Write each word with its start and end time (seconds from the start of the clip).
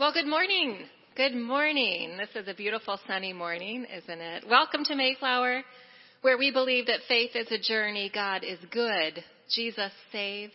Well, 0.00 0.14
good 0.14 0.26
morning. 0.26 0.78
Good 1.14 1.34
morning. 1.34 2.16
This 2.16 2.30
is 2.34 2.48
a 2.48 2.54
beautiful 2.54 2.98
sunny 3.06 3.34
morning, 3.34 3.84
isn't 3.84 4.20
it? 4.20 4.44
Welcome 4.48 4.82
to 4.84 4.96
Mayflower, 4.96 5.62
where 6.22 6.38
we 6.38 6.50
believe 6.50 6.86
that 6.86 7.00
faith 7.06 7.32
is 7.34 7.52
a 7.52 7.58
journey. 7.58 8.10
God 8.14 8.42
is 8.42 8.58
good. 8.70 9.22
Jesus 9.54 9.92
saves. 10.10 10.54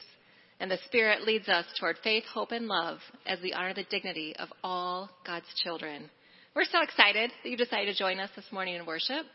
And 0.60 0.72
the 0.72 0.80
Spirit 0.88 1.28
leads 1.28 1.48
us 1.48 1.66
toward 1.80 1.98
faith, 2.04 2.24
hope, 2.24 2.54
and 2.54 2.66
love 2.66 2.98
as 3.28 3.38
we 3.44 3.54
honor 3.54 3.76
the 3.76 3.84
dignity 3.84 4.36
of 4.40 4.50
all 4.64 5.12
God's 5.28 5.46
children. 5.64 6.10
We're 6.56 6.64
so 6.64 6.82
excited 6.82 7.30
that 7.44 7.50
you 7.50 7.56
decided 7.56 7.94
to 7.94 8.00
join 8.00 8.20
us 8.20 8.32
this 8.36 8.52
morning 8.52 8.74
in 8.74 8.86
worship. 8.88 9.28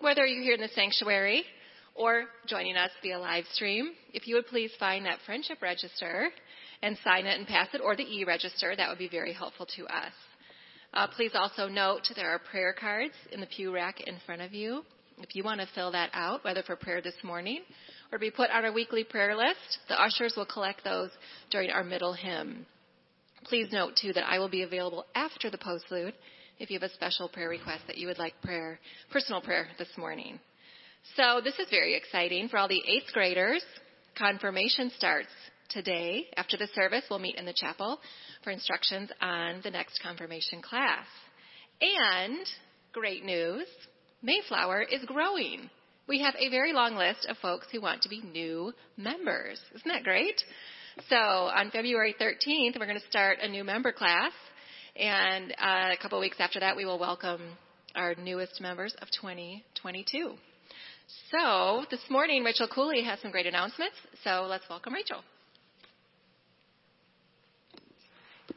Whether 0.00 0.24
you're 0.24 0.42
here 0.42 0.54
in 0.54 0.62
the 0.62 0.68
sanctuary 0.68 1.44
or 1.94 2.24
joining 2.46 2.78
us 2.78 2.92
via 3.02 3.18
live 3.18 3.44
stream, 3.52 3.90
if 4.14 4.26
you 4.26 4.36
would 4.36 4.46
please 4.46 4.70
find 4.80 5.04
that 5.04 5.18
friendship 5.26 5.60
register 5.60 6.30
and 6.84 6.98
sign 7.02 7.24
it 7.24 7.38
and 7.38 7.48
pass 7.48 7.68
it, 7.72 7.80
or 7.82 7.96
the 7.96 8.02
e-register, 8.02 8.76
that 8.76 8.88
would 8.90 8.98
be 8.98 9.08
very 9.08 9.32
helpful 9.32 9.66
to 9.74 9.86
us. 9.86 10.12
Uh, 10.92 11.06
please 11.08 11.32
also 11.34 11.66
note 11.66 12.02
there 12.14 12.30
are 12.30 12.38
prayer 12.38 12.74
cards 12.78 13.14
in 13.32 13.40
the 13.40 13.46
pew 13.46 13.74
rack 13.74 14.02
in 14.06 14.16
front 14.26 14.42
of 14.42 14.52
you. 14.52 14.84
If 15.18 15.34
you 15.34 15.42
want 15.42 15.60
to 15.60 15.68
fill 15.74 15.92
that 15.92 16.10
out, 16.12 16.44
whether 16.44 16.62
for 16.62 16.76
prayer 16.76 17.00
this 17.00 17.14
morning 17.24 17.62
or 18.12 18.18
to 18.18 18.20
be 18.20 18.30
put 18.30 18.50
on 18.50 18.66
our 18.66 18.72
weekly 18.72 19.02
prayer 19.02 19.34
list, 19.34 19.78
the 19.88 20.00
ushers 20.00 20.34
will 20.36 20.44
collect 20.44 20.84
those 20.84 21.10
during 21.50 21.70
our 21.70 21.82
middle 21.82 22.12
hymn. 22.12 22.66
Please 23.44 23.68
note 23.72 23.94
too 24.00 24.12
that 24.12 24.28
I 24.28 24.38
will 24.38 24.50
be 24.50 24.62
available 24.62 25.06
after 25.14 25.50
the 25.50 25.58
postlude 25.58 26.12
if 26.58 26.70
you 26.70 26.78
have 26.78 26.88
a 26.88 26.94
special 26.94 27.28
prayer 27.28 27.48
request 27.48 27.84
that 27.86 27.96
you 27.96 28.08
would 28.08 28.18
like 28.18 28.34
prayer, 28.42 28.78
personal 29.10 29.40
prayer 29.40 29.68
this 29.78 29.88
morning. 29.96 30.38
So 31.16 31.40
this 31.42 31.58
is 31.58 31.66
very 31.70 31.94
exciting 31.94 32.48
for 32.48 32.58
all 32.58 32.68
the 32.68 32.82
eighth 32.86 33.12
graders. 33.12 33.64
Confirmation 34.16 34.92
starts 34.96 35.28
today. 35.70 36.26
After 36.36 36.56
the 36.56 36.68
service, 36.74 37.04
we'll 37.08 37.18
meet 37.18 37.36
in 37.36 37.44
the 37.44 37.52
chapel 37.52 37.98
for 38.42 38.50
instructions 38.50 39.10
on 39.20 39.60
the 39.62 39.70
next 39.70 40.00
confirmation 40.02 40.62
class. 40.62 41.06
And 41.80 42.46
great 42.92 43.24
news, 43.24 43.66
Mayflower 44.24 44.82
is 44.82 45.04
growing. 45.04 45.68
We 46.08 46.20
have 46.20 46.34
a 46.38 46.48
very 46.48 46.72
long 46.72 46.96
list 46.96 47.26
of 47.28 47.36
folks 47.38 47.66
who 47.70 47.80
want 47.82 48.02
to 48.02 48.08
be 48.08 48.22
new 48.22 48.72
members. 48.96 49.60
Isn't 49.74 49.90
that 49.90 50.02
great? 50.02 50.40
So 51.10 51.16
on 51.16 51.70
February 51.70 52.14
13th, 52.18 52.78
we're 52.78 52.86
going 52.86 53.00
to 53.00 53.06
start 53.10 53.38
a 53.42 53.48
new 53.48 53.64
member 53.64 53.92
class. 53.92 54.32
And 54.96 55.52
uh, 55.52 55.92
a 55.92 55.96
couple 56.00 56.18
weeks 56.20 56.36
after 56.38 56.60
that, 56.60 56.74
we 56.74 56.86
will 56.86 56.98
welcome 56.98 57.42
our 57.94 58.14
newest 58.14 58.60
members 58.60 58.94
of 59.02 59.08
2022. 59.20 60.34
So 61.30 61.84
this 61.90 62.00
morning, 62.08 62.44
Rachel 62.44 62.68
Cooley 62.68 63.02
has 63.04 63.20
some 63.20 63.30
great 63.30 63.46
announcements. 63.46 63.96
So 64.22 64.46
let's 64.48 64.64
welcome 64.70 64.94
Rachel. 64.94 65.18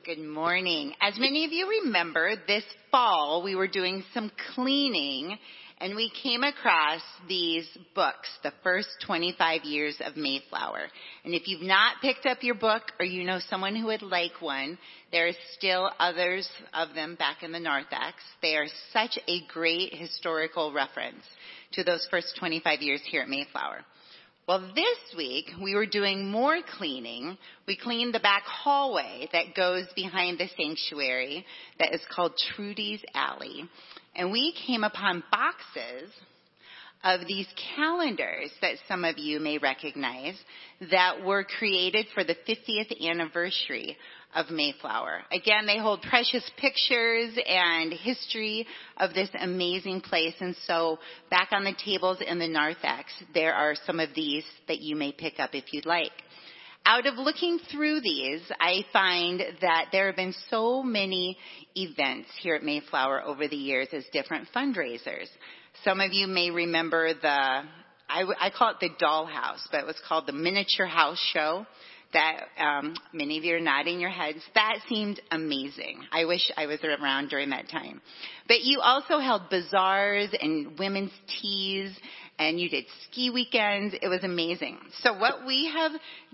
Good 0.03 0.19
morning. 0.19 0.93
As 0.99 1.17
many 1.17 1.45
of 1.45 1.53
you 1.53 1.81
remember, 1.85 2.33
this 2.45 2.65
fall 2.91 3.41
we 3.41 3.55
were 3.55 3.69
doing 3.69 4.03
some 4.13 4.29
cleaning 4.53 5.37
and 5.77 5.95
we 5.95 6.11
came 6.23 6.43
across 6.43 6.99
these 7.29 7.65
books, 7.95 8.27
the 8.43 8.51
first 8.63 8.89
25 9.05 9.63
years 9.63 9.95
of 10.03 10.17
Mayflower. 10.17 10.87
And 11.23 11.33
if 11.33 11.47
you've 11.47 11.61
not 11.61 12.01
picked 12.01 12.25
up 12.25 12.43
your 12.43 12.55
book 12.55 12.83
or 12.99 13.05
you 13.05 13.23
know 13.23 13.39
someone 13.49 13.77
who 13.77 13.87
would 13.87 14.01
like 14.01 14.41
one, 14.41 14.77
there 15.13 15.27
are 15.29 15.37
still 15.57 15.89
others 15.99 16.49
of 16.73 16.93
them 16.93 17.15
back 17.15 17.41
in 17.41 17.53
the 17.53 17.59
narthex. 17.59 18.17
They 18.41 18.57
are 18.57 18.67
such 18.91 19.17
a 19.29 19.47
great 19.47 19.93
historical 19.93 20.73
reference 20.73 21.23
to 21.73 21.85
those 21.85 22.05
first 22.11 22.35
25 22.39 22.81
years 22.81 23.01
here 23.09 23.21
at 23.21 23.29
Mayflower. 23.29 23.85
Well, 24.47 24.71
this 24.73 25.17
week 25.17 25.47
we 25.61 25.75
were 25.75 25.85
doing 25.85 26.31
more 26.31 26.59
cleaning. 26.77 27.37
We 27.67 27.75
cleaned 27.75 28.13
the 28.13 28.21
back 28.21 28.43
hallway 28.43 29.27
that 29.33 29.53
goes 29.53 29.87
behind 29.93 30.39
the 30.39 30.47
sanctuary 30.55 31.45
that 31.79 31.93
is 31.93 31.99
called 32.09 32.31
Trudy's 32.55 33.01
Alley. 33.13 33.65
And 34.15 34.31
we 34.31 34.55
came 34.65 34.85
upon 34.85 35.25
boxes 35.29 36.13
of 37.03 37.27
these 37.27 37.47
calendars 37.75 38.49
that 38.61 38.77
some 38.87 39.03
of 39.03 39.17
you 39.17 39.41
may 39.41 39.57
recognize 39.57 40.39
that 40.91 41.25
were 41.25 41.43
created 41.43 42.05
for 42.13 42.23
the 42.23 42.37
50th 42.47 43.05
anniversary 43.05 43.97
of 44.35 44.49
Mayflower. 44.49 45.21
Again, 45.31 45.65
they 45.65 45.77
hold 45.77 46.01
precious 46.01 46.43
pictures 46.57 47.37
and 47.47 47.93
history 47.93 48.67
of 48.97 49.13
this 49.13 49.29
amazing 49.39 50.01
place. 50.01 50.35
And 50.39 50.55
so 50.65 50.99
back 51.29 51.49
on 51.51 51.63
the 51.63 51.75
tables 51.83 52.19
in 52.25 52.39
the 52.39 52.47
narthex, 52.47 53.11
there 53.33 53.53
are 53.53 53.75
some 53.85 53.99
of 53.99 54.09
these 54.15 54.45
that 54.67 54.79
you 54.79 54.95
may 54.95 55.11
pick 55.11 55.39
up 55.39 55.51
if 55.53 55.73
you'd 55.73 55.85
like. 55.85 56.11
Out 56.85 57.05
of 57.05 57.15
looking 57.15 57.59
through 57.71 57.99
these, 58.01 58.41
I 58.61 58.85
find 58.93 59.41
that 59.61 59.87
there 59.91 60.07
have 60.07 60.15
been 60.15 60.35
so 60.49 60.83
many 60.83 61.37
events 61.75 62.29
here 62.41 62.55
at 62.55 62.63
Mayflower 62.63 63.23
over 63.23 63.47
the 63.47 63.57
years 63.57 63.89
as 63.91 64.05
different 64.13 64.47
fundraisers. 64.55 65.27
Some 65.83 65.99
of 65.99 66.13
you 66.13 66.27
may 66.27 66.49
remember 66.49 67.13
the, 67.13 67.27
I, 67.27 68.23
I 68.39 68.51
call 68.55 68.71
it 68.71 68.77
the 68.79 68.89
dollhouse, 69.03 69.67
but 69.69 69.81
it 69.81 69.85
was 69.85 69.99
called 70.07 70.27
the 70.27 70.33
miniature 70.33 70.85
house 70.85 71.19
show 71.33 71.65
that 72.13 72.45
um, 72.57 72.95
many 73.13 73.37
of 73.37 73.43
you 73.43 73.55
are 73.55 73.59
nodding 73.59 73.99
your 73.99 74.09
heads. 74.09 74.39
That 74.55 74.79
seemed 74.87 75.21
amazing. 75.31 76.01
I 76.11 76.25
wish 76.25 76.51
I 76.55 76.65
was 76.65 76.79
around 76.83 77.29
during 77.29 77.49
that 77.49 77.69
time. 77.69 78.01
But 78.47 78.61
you 78.61 78.79
also 78.81 79.19
held 79.19 79.49
bazaars 79.49 80.29
and 80.39 80.77
women's 80.79 81.11
teas 81.41 81.91
and 82.39 82.59
you 82.59 82.69
did 82.69 82.85
ski 83.03 83.29
weekends. 83.29 83.95
It 84.01 84.07
was 84.07 84.23
amazing. 84.23 84.77
So 85.01 85.17
what 85.17 85.45
we 85.45 85.71
have 85.73 85.91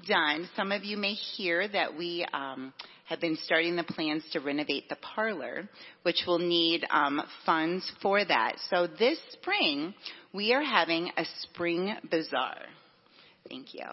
done, 0.07 0.49
some 0.55 0.71
of 0.71 0.83
you 0.83 0.97
may 0.97 1.13
hear 1.13 1.67
that 1.67 1.95
we 1.95 2.25
um, 2.33 2.73
have 3.05 3.19
been 3.21 3.37
starting 3.43 3.75
the 3.75 3.83
plans 3.83 4.23
to 4.33 4.39
renovate 4.39 4.89
the 4.89 4.97
parlor, 4.97 5.69
which 6.03 6.23
will 6.27 6.39
need 6.39 6.85
um, 6.89 7.21
funds 7.45 7.89
for 8.01 8.23
that. 8.23 8.55
So 8.69 8.87
this 8.87 9.19
spring, 9.31 9.93
we 10.33 10.53
are 10.53 10.63
having 10.63 11.11
a 11.17 11.25
spring 11.41 11.95
bazaar. 12.09 12.57
Thank 13.47 13.73
you. 13.73 13.85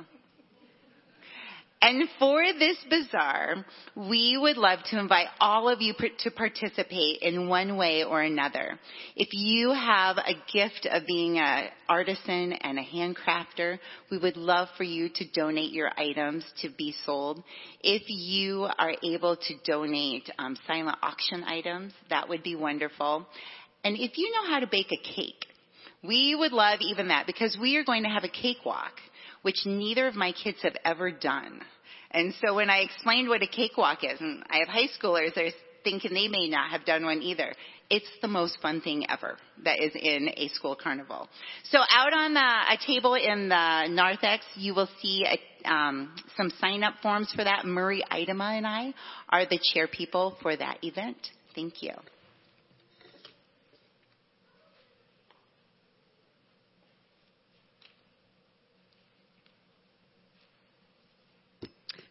And 1.82 2.06
for 2.18 2.42
this 2.58 2.76
bazaar, 2.90 3.64
we 3.96 4.36
would 4.36 4.58
love 4.58 4.80
to 4.90 4.98
invite 4.98 5.28
all 5.40 5.66
of 5.70 5.80
you 5.80 5.94
to 6.18 6.30
participate 6.30 7.20
in 7.22 7.48
one 7.48 7.78
way 7.78 8.04
or 8.04 8.20
another. 8.20 8.78
If 9.16 9.28
you 9.32 9.70
have 9.70 10.18
a 10.18 10.34
gift 10.52 10.86
of 10.90 11.06
being 11.06 11.38
an 11.38 11.68
artisan 11.88 12.52
and 12.52 12.78
a 12.78 12.82
handcrafter, 12.82 13.78
we 14.10 14.18
would 14.18 14.36
love 14.36 14.68
for 14.76 14.84
you 14.84 15.08
to 15.14 15.24
donate 15.32 15.72
your 15.72 15.90
items 15.96 16.44
to 16.60 16.68
be 16.68 16.94
sold. 17.06 17.42
If 17.82 18.02
you 18.08 18.68
are 18.78 18.94
able 19.02 19.36
to 19.36 19.54
donate 19.64 20.30
um, 20.38 20.58
silent 20.66 20.98
auction 21.02 21.44
items, 21.44 21.94
that 22.10 22.28
would 22.28 22.42
be 22.42 22.56
wonderful. 22.56 23.26
And 23.84 23.96
if 23.96 24.18
you 24.18 24.30
know 24.32 24.52
how 24.52 24.60
to 24.60 24.66
bake 24.66 24.92
a 24.92 25.14
cake, 25.14 25.46
we 26.02 26.34
would 26.34 26.52
love 26.52 26.80
even 26.82 27.08
that 27.08 27.26
because 27.26 27.56
we 27.58 27.76
are 27.76 27.84
going 27.84 28.02
to 28.02 28.10
have 28.10 28.24
a 28.24 28.28
cakewalk 28.28 28.92
which 29.42 29.66
neither 29.66 30.06
of 30.06 30.14
my 30.14 30.32
kids 30.32 30.58
have 30.62 30.76
ever 30.84 31.10
done. 31.10 31.60
And 32.10 32.34
so 32.44 32.54
when 32.54 32.70
I 32.70 32.78
explained 32.78 33.28
what 33.28 33.42
a 33.42 33.46
cakewalk 33.46 34.02
is, 34.02 34.20
and 34.20 34.42
I 34.50 34.58
have 34.58 34.68
high 34.68 34.88
schoolers, 35.00 35.34
they're 35.34 35.52
thinking 35.84 36.12
they 36.12 36.28
may 36.28 36.48
not 36.48 36.70
have 36.70 36.84
done 36.84 37.04
one 37.04 37.22
either. 37.22 37.54
It's 37.88 38.08
the 38.22 38.28
most 38.28 38.58
fun 38.62 38.80
thing 38.80 39.06
ever 39.08 39.36
that 39.64 39.82
is 39.82 39.92
in 39.94 40.30
a 40.36 40.48
school 40.48 40.76
carnival. 40.80 41.28
So 41.70 41.78
out 41.78 42.12
on 42.12 42.34
the, 42.34 42.40
a 42.40 42.76
table 42.86 43.14
in 43.14 43.48
the 43.48 43.88
narthex, 43.88 44.44
you 44.54 44.74
will 44.74 44.88
see 45.02 45.26
a, 45.26 45.68
um, 45.68 46.14
some 46.36 46.50
sign 46.60 46.84
up 46.84 46.94
forms 47.02 47.32
for 47.34 47.42
that. 47.42 47.64
Murray 47.64 48.04
Idema 48.10 48.56
and 48.56 48.66
I 48.66 48.94
are 49.28 49.46
the 49.46 49.58
chair 49.72 49.88
people 49.88 50.36
for 50.42 50.56
that 50.56 50.78
event. 50.82 51.16
Thank 51.54 51.82
you. 51.82 51.92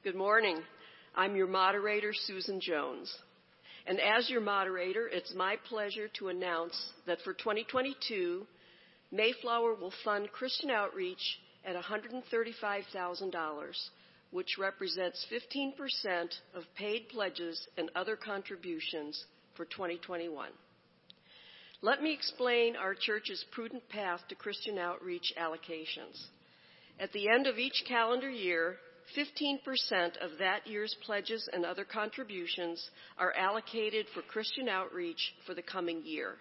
Good 0.01 0.15
morning. 0.15 0.61
I'm 1.13 1.35
your 1.35 1.45
moderator, 1.45 2.13
Susan 2.13 2.61
Jones. 2.61 3.13
And 3.85 3.99
as 3.99 4.29
your 4.29 4.39
moderator, 4.39 5.09
it's 5.09 5.33
my 5.35 5.57
pleasure 5.67 6.07
to 6.19 6.29
announce 6.29 6.93
that 7.05 7.19
for 7.25 7.33
2022, 7.33 8.47
Mayflower 9.11 9.75
will 9.75 9.91
fund 10.05 10.31
Christian 10.31 10.69
outreach 10.69 11.19
at 11.65 11.75
$135,000, 11.75 13.89
which 14.31 14.55
represents 14.57 15.25
15% 15.29 15.73
of 16.55 16.63
paid 16.77 17.09
pledges 17.09 17.67
and 17.77 17.91
other 17.93 18.15
contributions 18.15 19.25
for 19.57 19.65
2021. 19.65 20.47
Let 21.81 22.01
me 22.01 22.13
explain 22.13 22.77
our 22.77 22.95
church's 22.95 23.43
prudent 23.51 23.89
path 23.89 24.21
to 24.29 24.35
Christian 24.35 24.77
outreach 24.77 25.33
allocations. 25.37 26.23
At 27.01 27.11
the 27.11 27.27
end 27.27 27.47
of 27.47 27.57
each 27.57 27.83
calendar 27.85 28.29
year, 28.29 28.77
15% 29.17 30.17
of 30.21 30.37
that 30.39 30.67
year's 30.67 30.95
pledges 31.05 31.47
and 31.51 31.65
other 31.65 31.85
contributions 31.85 32.89
are 33.17 33.33
allocated 33.33 34.05
for 34.13 34.21
Christian 34.21 34.69
outreach 34.69 35.33
for 35.45 35.53
the 35.53 35.61
coming 35.61 36.01
year. 36.05 36.35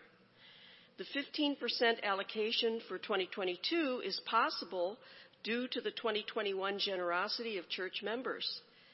The 0.98 1.04
15% 1.16 2.02
allocation 2.02 2.80
for 2.88 2.98
2022 2.98 4.02
is 4.04 4.20
possible 4.26 4.98
due 5.44 5.68
to 5.68 5.80
the 5.80 5.92
2021 5.92 6.78
generosity 6.78 7.58
of 7.58 7.68
church 7.68 8.02
members. 8.02 8.46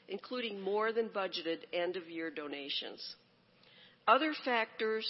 including 0.07 0.61
more 0.61 0.91
than 0.91 1.09
budgeted 1.09 1.59
end 1.73 1.95
of 1.95 2.09
year 2.09 2.29
donations. 2.29 3.15
Other 4.07 4.33
factors 4.43 5.07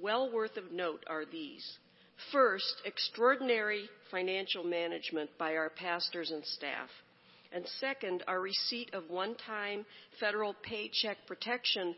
well 0.00 0.32
worth 0.32 0.56
of 0.56 0.72
note 0.72 1.04
are 1.08 1.24
these. 1.24 1.66
First, 2.32 2.82
extraordinary 2.84 3.88
financial 4.10 4.64
management 4.64 5.30
by 5.38 5.56
our 5.56 5.70
pastors 5.70 6.30
and 6.30 6.44
staff. 6.44 6.88
And 7.52 7.66
second, 7.80 8.22
our 8.26 8.40
receipt 8.40 8.92
of 8.94 9.08
one 9.08 9.34
time 9.36 9.84
federal 10.20 10.54
Paycheck 10.62 11.18
Protection 11.26 11.94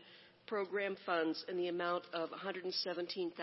Program 0.47 0.95
funds 1.05 1.45
in 1.47 1.57
the 1.57 1.67
amount 1.67 2.03
of 2.13 2.29
$117,000. 2.31 3.33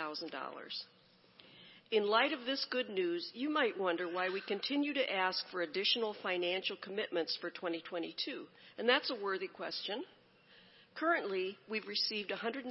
In 1.92 2.08
light 2.08 2.32
of 2.32 2.44
this 2.44 2.66
good 2.68 2.88
news, 2.90 3.30
you 3.32 3.48
might 3.48 3.78
wonder 3.78 4.08
why 4.08 4.28
we 4.28 4.40
continue 4.40 4.92
to 4.92 5.12
ask 5.12 5.44
for 5.52 5.62
additional 5.62 6.16
financial 6.20 6.76
commitments 6.82 7.38
for 7.40 7.48
2022. 7.50 8.44
And 8.78 8.88
that's 8.88 9.10
a 9.10 9.22
worthy 9.22 9.46
question. 9.46 10.02
Currently, 10.96 11.56
we've 11.68 11.86
received 11.86 12.30
100, 12.30 12.66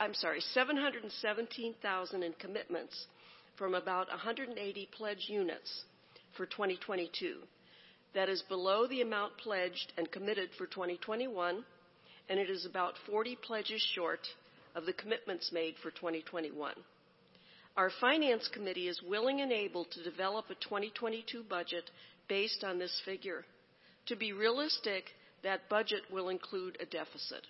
I'm 0.00 0.14
sorry, 0.14 0.40
717,000 0.40 2.22
in 2.22 2.32
commitments 2.40 3.06
from 3.56 3.74
about 3.74 4.08
180 4.08 4.88
pledge 4.96 5.26
units 5.28 5.84
for 6.36 6.46
2022. 6.46 7.36
That 8.14 8.28
is 8.28 8.42
below 8.42 8.86
the 8.86 9.02
amount 9.02 9.36
pledged 9.38 9.92
and 9.96 10.10
committed 10.10 10.50
for 10.58 10.66
2021, 10.66 11.64
and 12.28 12.40
it 12.40 12.50
is 12.50 12.66
about 12.66 12.94
40 13.06 13.36
pledges 13.36 13.82
short 13.94 14.26
of 14.74 14.86
the 14.86 14.92
commitments 14.92 15.50
made 15.52 15.74
for 15.82 15.90
2021. 15.90 16.74
Our 17.76 17.90
finance 18.00 18.48
committee 18.52 18.88
is 18.88 19.00
willing 19.02 19.40
and 19.40 19.52
able 19.52 19.84
to 19.84 20.02
develop 20.02 20.46
a 20.50 20.54
2022 20.54 21.44
budget 21.48 21.90
based 22.28 22.64
on 22.64 22.78
this 22.78 23.00
figure. 23.04 23.44
To 24.06 24.16
be 24.16 24.32
realistic, 24.32 25.04
that 25.42 25.68
budget 25.68 26.02
will 26.12 26.28
include 26.28 26.76
a 26.80 26.86
deficit. 26.86 27.46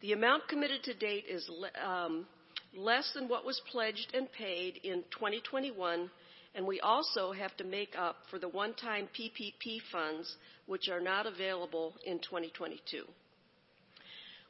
The 0.00 0.12
amount 0.12 0.48
committed 0.48 0.82
to 0.84 0.94
date 0.94 1.24
is 1.28 1.48
um, 1.84 2.26
less 2.74 3.10
than 3.14 3.28
what 3.28 3.44
was 3.44 3.60
pledged 3.70 4.14
and 4.14 4.30
paid 4.32 4.80
in 4.82 5.02
2021, 5.10 6.10
and 6.54 6.66
we 6.66 6.80
also 6.80 7.32
have 7.32 7.56
to 7.58 7.64
make 7.64 7.94
up 7.96 8.16
for 8.30 8.38
the 8.38 8.48
one-time 8.48 9.08
PPP 9.18 9.80
funds, 9.92 10.36
which 10.66 10.88
are 10.88 11.00
not 11.00 11.26
available 11.26 11.94
in 12.04 12.18
2022. 12.18 13.04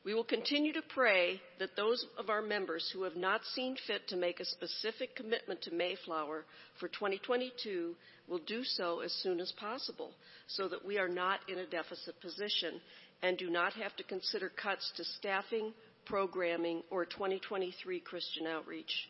We 0.03 0.15
will 0.15 0.25
continue 0.25 0.73
to 0.73 0.83
pray 0.95 1.43
that 1.59 1.77
those 1.77 2.07
of 2.19 2.31
our 2.31 2.41
members 2.41 2.91
who 2.91 3.03
have 3.03 3.17
not 3.17 3.45
seen 3.55 3.77
fit 3.87 4.09
to 4.09 4.17
make 4.17 4.41
a 4.41 4.47
specific 4.47 5.15
commitment 5.15 5.61
to 5.63 5.75
Mayflower 5.75 6.47
for 6.79 6.89
2022 6.89 7.95
will 8.27 8.39
do 8.39 8.65
so 8.65 9.01
as 9.01 9.13
soon 9.23 9.41
as 9.41 9.53
possible 9.53 10.13
so 10.47 10.69
that 10.69 10.87
we 10.87 10.99
are 10.99 11.09
not 11.09 11.41
in 11.51 11.59
a 11.59 11.67
deficit 11.67 12.19
position 12.23 12.81
and 13.23 13.37
do 13.37 13.51
not 13.51 13.75
have 13.75 13.95
to 13.97 14.03
consider 14.05 14.49
cuts 14.49 14.91
to 14.97 15.05
staffing, 15.05 15.75
programming, 16.07 16.83
or 16.91 17.05
2023 17.05 18.01
Christian 18.01 18.47
outreach. 18.47 19.09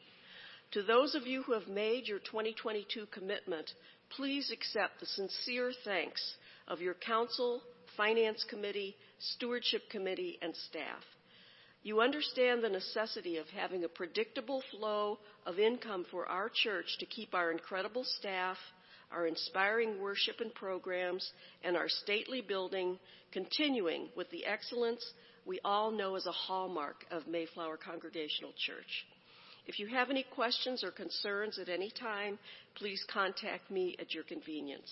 To 0.73 0.83
those 0.83 1.17
of 1.17 1.27
you 1.27 1.43
who 1.43 1.53
have 1.53 1.67
made 1.67 2.07
your 2.07 2.21
2022 2.21 3.07
commitment, 3.07 3.73
please 4.11 4.53
accept 4.53 5.01
the 5.01 5.07
sincere 5.07 5.73
thanks 5.85 6.37
of 6.69 6.81
your 6.81 6.95
council, 6.95 7.61
finance 7.97 8.45
committee, 8.49 8.97
stewardship 9.19 9.83
committee, 9.91 10.39
and 10.41 10.55
staff. 10.69 11.03
You 11.83 12.01
understand 12.01 12.63
the 12.63 12.69
necessity 12.69 13.39
of 13.39 13.47
having 13.49 13.83
a 13.83 13.89
predictable 13.89 14.63
flow 14.71 15.19
of 15.45 15.59
income 15.59 16.07
for 16.09 16.27
our 16.27 16.49
church 16.49 16.99
to 17.01 17.07
keep 17.07 17.35
our 17.35 17.51
incredible 17.51 18.05
staff, 18.05 18.59
our 19.11 19.27
inspiring 19.27 20.01
worship 20.01 20.37
and 20.41 20.55
programs, 20.55 21.33
and 21.65 21.77
our 21.77 21.89
stately 21.89 22.43
building 22.43 22.99
continuing 23.33 24.09
with 24.17 24.31
the 24.31 24.47
excellence 24.47 25.05
we 25.47 25.59
all 25.65 25.91
know 25.91 26.15
as 26.15 26.27
a 26.27 26.33
hallmark 26.33 27.07
of 27.11 27.27
Mayflower 27.27 27.79
Congregational 27.79 28.53
Church. 28.53 29.07
If 29.67 29.79
you 29.79 29.87
have 29.89 30.11
any 30.11 30.25
questions 30.35 30.83
or 30.83 30.91
concerns 30.91 31.59
at 31.59 31.69
any 31.69 31.91
time, 31.91 32.39
please 32.75 33.05
contact 33.13 33.71
me 33.71 33.97
at 34.01 34.15
your 34.15 34.25
convenience. 34.25 34.91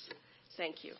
Thank 0.57 0.85
you. 0.85 0.95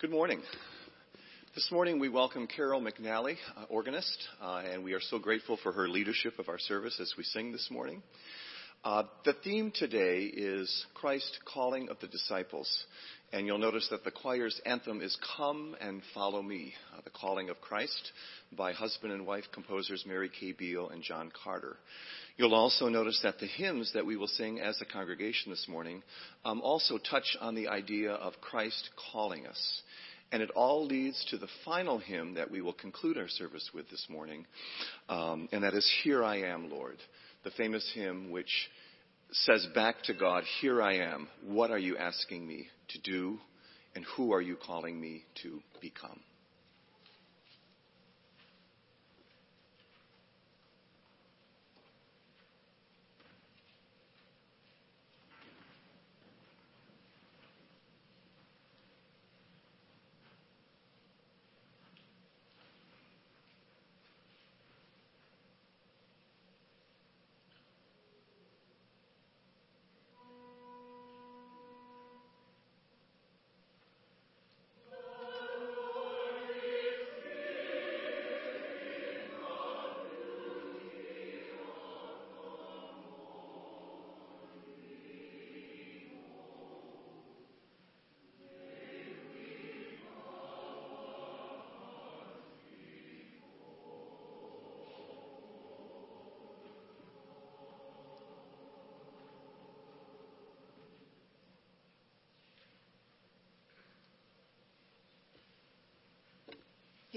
Good 0.00 0.10
morning. 0.10 0.42
This 1.54 1.68
morning 1.70 2.00
we 2.00 2.08
welcome 2.08 2.48
Carol 2.48 2.80
McNally, 2.80 3.36
uh, 3.56 3.66
organist, 3.68 4.18
uh, 4.42 4.62
and 4.68 4.82
we 4.82 4.94
are 4.94 5.00
so 5.00 5.18
grateful 5.20 5.58
for 5.62 5.70
her 5.70 5.88
leadership 5.88 6.40
of 6.40 6.48
our 6.48 6.58
service 6.58 6.98
as 6.98 7.14
we 7.16 7.22
sing 7.22 7.52
this 7.52 7.68
morning. 7.70 8.02
Uh, 8.84 9.04
the 9.24 9.34
theme 9.44 9.70
today 9.72 10.22
is 10.22 10.86
Christ 10.94 11.38
calling 11.54 11.88
of 11.88 12.00
the 12.00 12.08
disciples, 12.08 12.68
and 13.32 13.46
you'll 13.46 13.58
notice 13.58 13.86
that 13.92 14.02
the 14.02 14.10
choir's 14.10 14.60
anthem 14.66 15.00
is 15.00 15.16
Come 15.36 15.76
and 15.80 16.02
Follow 16.12 16.42
Me, 16.42 16.74
uh, 16.92 17.00
the 17.04 17.10
calling 17.10 17.48
of 17.48 17.60
Christ 17.60 18.10
by 18.58 18.72
husband 18.72 19.12
and 19.12 19.24
wife 19.24 19.44
composers 19.54 20.02
Mary 20.04 20.28
Kay 20.28 20.50
Beall 20.50 20.88
and 20.88 21.00
John 21.00 21.30
Carter. 21.44 21.76
You'll 22.36 22.56
also 22.56 22.88
notice 22.88 23.20
that 23.22 23.38
the 23.38 23.46
hymns 23.46 23.92
that 23.94 24.04
we 24.04 24.16
will 24.16 24.26
sing 24.26 24.58
as 24.58 24.80
a 24.80 24.92
congregation 24.92 25.52
this 25.52 25.68
morning 25.68 26.02
um, 26.44 26.60
also 26.60 26.98
touch 26.98 27.36
on 27.40 27.54
the 27.54 27.68
idea 27.68 28.10
of 28.10 28.32
Christ 28.40 28.90
calling 29.12 29.46
us. 29.46 29.82
And 30.32 30.42
it 30.42 30.50
all 30.56 30.86
leads 30.86 31.24
to 31.30 31.38
the 31.38 31.48
final 31.64 31.98
hymn 31.98 32.34
that 32.34 32.50
we 32.50 32.62
will 32.62 32.72
conclude 32.72 33.16
our 33.16 33.28
service 33.28 33.70
with 33.72 33.88
this 33.90 34.08
morning, 34.10 34.44
um, 35.08 35.48
and 35.52 35.62
that 35.62 35.74
is 35.74 35.88
Here 36.02 36.24
I 36.24 36.38
Am, 36.38 36.68
Lord, 36.68 36.96
the 37.44 37.50
famous 37.50 37.90
hymn 37.94 38.30
which 38.30 38.70
says 39.32 39.66
back 39.74 40.02
to 40.04 40.14
God, 40.14 40.44
Here 40.60 40.82
I 40.82 40.96
am, 40.96 41.28
what 41.44 41.70
are 41.70 41.78
you 41.78 41.96
asking 41.96 42.46
me 42.46 42.68
to 42.88 43.00
do, 43.00 43.38
and 43.94 44.04
who 44.16 44.32
are 44.32 44.42
you 44.42 44.56
calling 44.56 45.00
me 45.00 45.24
to 45.42 45.60
become? 45.80 46.20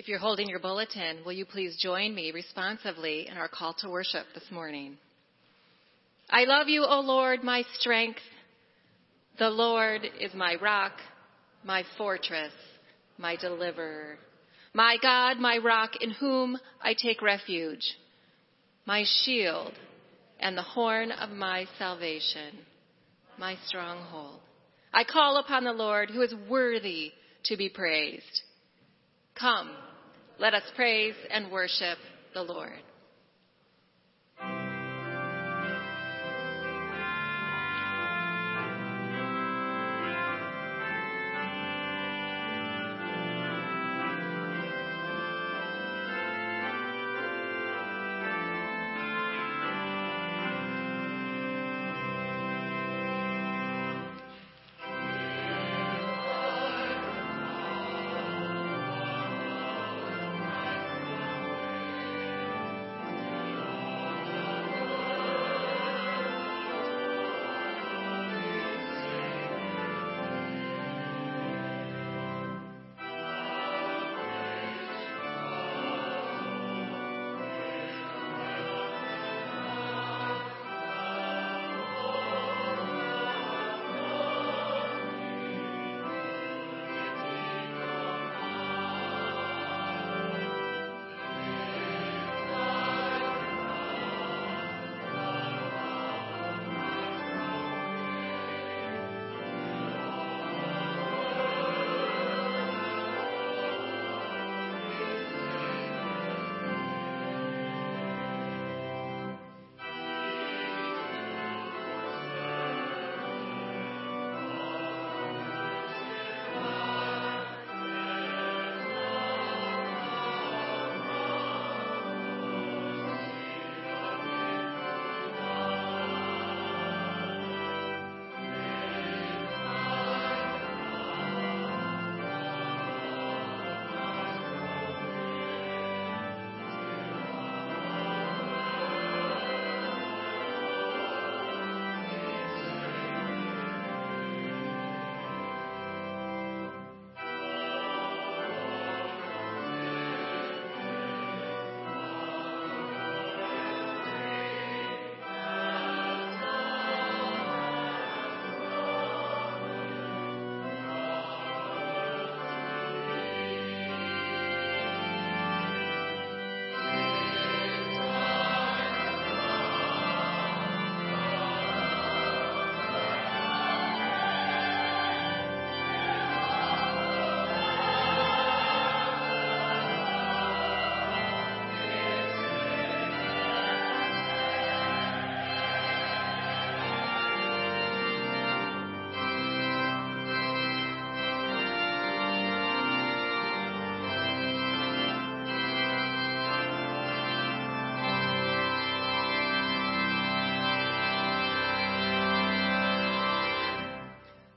If 0.05 0.09
you're 0.09 0.19
holding 0.19 0.47
your 0.47 0.59
bulletin, 0.59 1.21
will 1.25 1.31
you 1.31 1.45
please 1.45 1.75
join 1.77 2.13
me 2.13 2.31
responsively 2.31 3.27
in 3.27 3.37
our 3.37 3.47
call 3.47 3.73
to 3.79 3.89
worship 3.89 4.27
this 4.35 4.51
morning? 4.51 4.99
I 6.29 6.43
love 6.43 6.67
you, 6.67 6.85
O 6.87 6.99
Lord, 6.99 7.43
my 7.43 7.63
strength. 7.79 8.19
The 9.39 9.49
Lord 9.49 10.01
is 10.19 10.31
my 10.35 10.57
rock, 10.61 10.91
my 11.63 11.83
fortress, 11.97 12.51
my 13.17 13.35
deliverer, 13.35 14.19
my 14.75 14.97
God, 15.01 15.39
my 15.39 15.57
rock 15.57 15.93
in 15.99 16.11
whom 16.11 16.59
I 16.83 16.93
take 16.93 17.23
refuge, 17.23 17.97
my 18.85 19.05
shield 19.23 19.73
and 20.39 20.55
the 20.55 20.61
horn 20.61 21.13
of 21.13 21.31
my 21.31 21.65
salvation, 21.79 22.59
my 23.39 23.57
stronghold. 23.65 24.39
I 24.93 25.03
call 25.03 25.37
upon 25.37 25.63
the 25.63 25.73
Lord 25.73 26.11
who 26.11 26.21
is 26.21 26.35
worthy 26.47 27.11
to 27.45 27.57
be 27.57 27.69
praised. 27.69 28.43
Come, 29.33 29.71
let 30.39 30.53
us 30.53 30.63
praise 30.75 31.15
and 31.31 31.51
worship 31.51 31.97
the 32.33 32.43
Lord. 32.43 32.79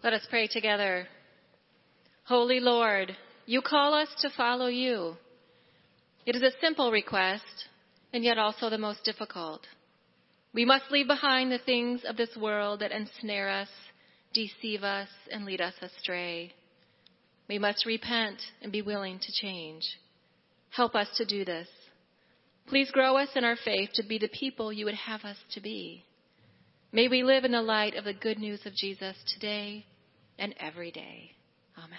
Let 0.09 0.23
us 0.23 0.27
pray 0.31 0.47
together. 0.47 1.07
Holy 2.25 2.61
Lord, 2.61 3.14
you 3.44 3.61
call 3.61 3.92
us 3.92 4.09
to 4.23 4.31
follow 4.35 4.68
you. 4.68 5.18
It 6.25 6.35
is 6.35 6.40
a 6.40 6.59
simple 6.62 6.90
request, 6.90 7.44
and 8.14 8.25
yet 8.25 8.38
also 8.38 8.71
the 8.71 8.79
most 8.79 9.05
difficult. 9.05 9.66
We 10.55 10.64
must 10.64 10.90
leave 10.90 11.09
behind 11.09 11.53
the 11.53 11.59
things 11.59 12.05
of 12.09 12.16
this 12.16 12.35
world 12.40 12.81
that 12.81 12.90
ensnare 12.90 13.51
us, 13.51 13.68
deceive 14.33 14.83
us, 14.83 15.11
and 15.31 15.44
lead 15.44 15.61
us 15.61 15.75
astray. 15.83 16.55
We 17.47 17.59
must 17.59 17.85
repent 17.85 18.40
and 18.62 18.73
be 18.73 18.81
willing 18.81 19.18
to 19.18 19.33
change. 19.42 19.83
Help 20.71 20.94
us 20.94 21.09
to 21.18 21.27
do 21.27 21.44
this. 21.44 21.68
Please 22.66 22.90
grow 22.92 23.18
us 23.18 23.29
in 23.35 23.44
our 23.44 23.57
faith 23.62 23.90
to 23.97 24.09
be 24.09 24.16
the 24.16 24.29
people 24.29 24.73
you 24.73 24.87
would 24.87 24.94
have 24.94 25.25
us 25.25 25.37
to 25.53 25.61
be. 25.61 26.03
May 26.92 27.09
we 27.09 27.23
live 27.23 27.44
in 27.44 27.53
the 27.53 27.61
light 27.61 27.94
of 27.94 28.05
the 28.05 28.14
good 28.14 28.38
news 28.38 28.64
of 28.64 28.75
Jesus 28.75 29.14
today 29.35 29.85
and 30.38 30.55
every 30.59 30.90
day. 30.90 31.33
Amen. 31.77 31.98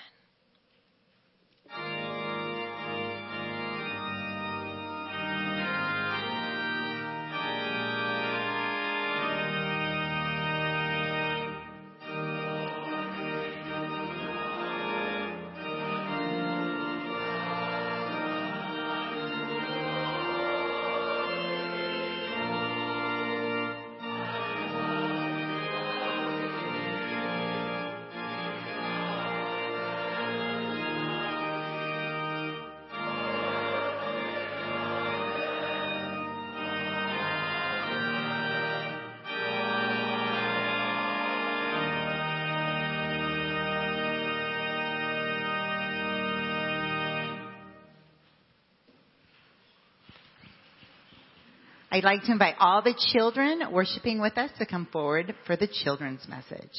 I'd 51.91 52.04
like 52.04 52.23
to 52.23 52.32
invite 52.32 52.54
all 52.60 52.84
the 52.84 52.93
children 53.12 53.63
worshiping 53.71 54.21
with 54.21 54.38
us 54.38 54.52
to 54.60 54.65
come 54.67 54.88
forward 54.91 55.34
for 55.47 55.56
the 55.56 55.67
children's 55.67 56.28
message. 56.28 56.71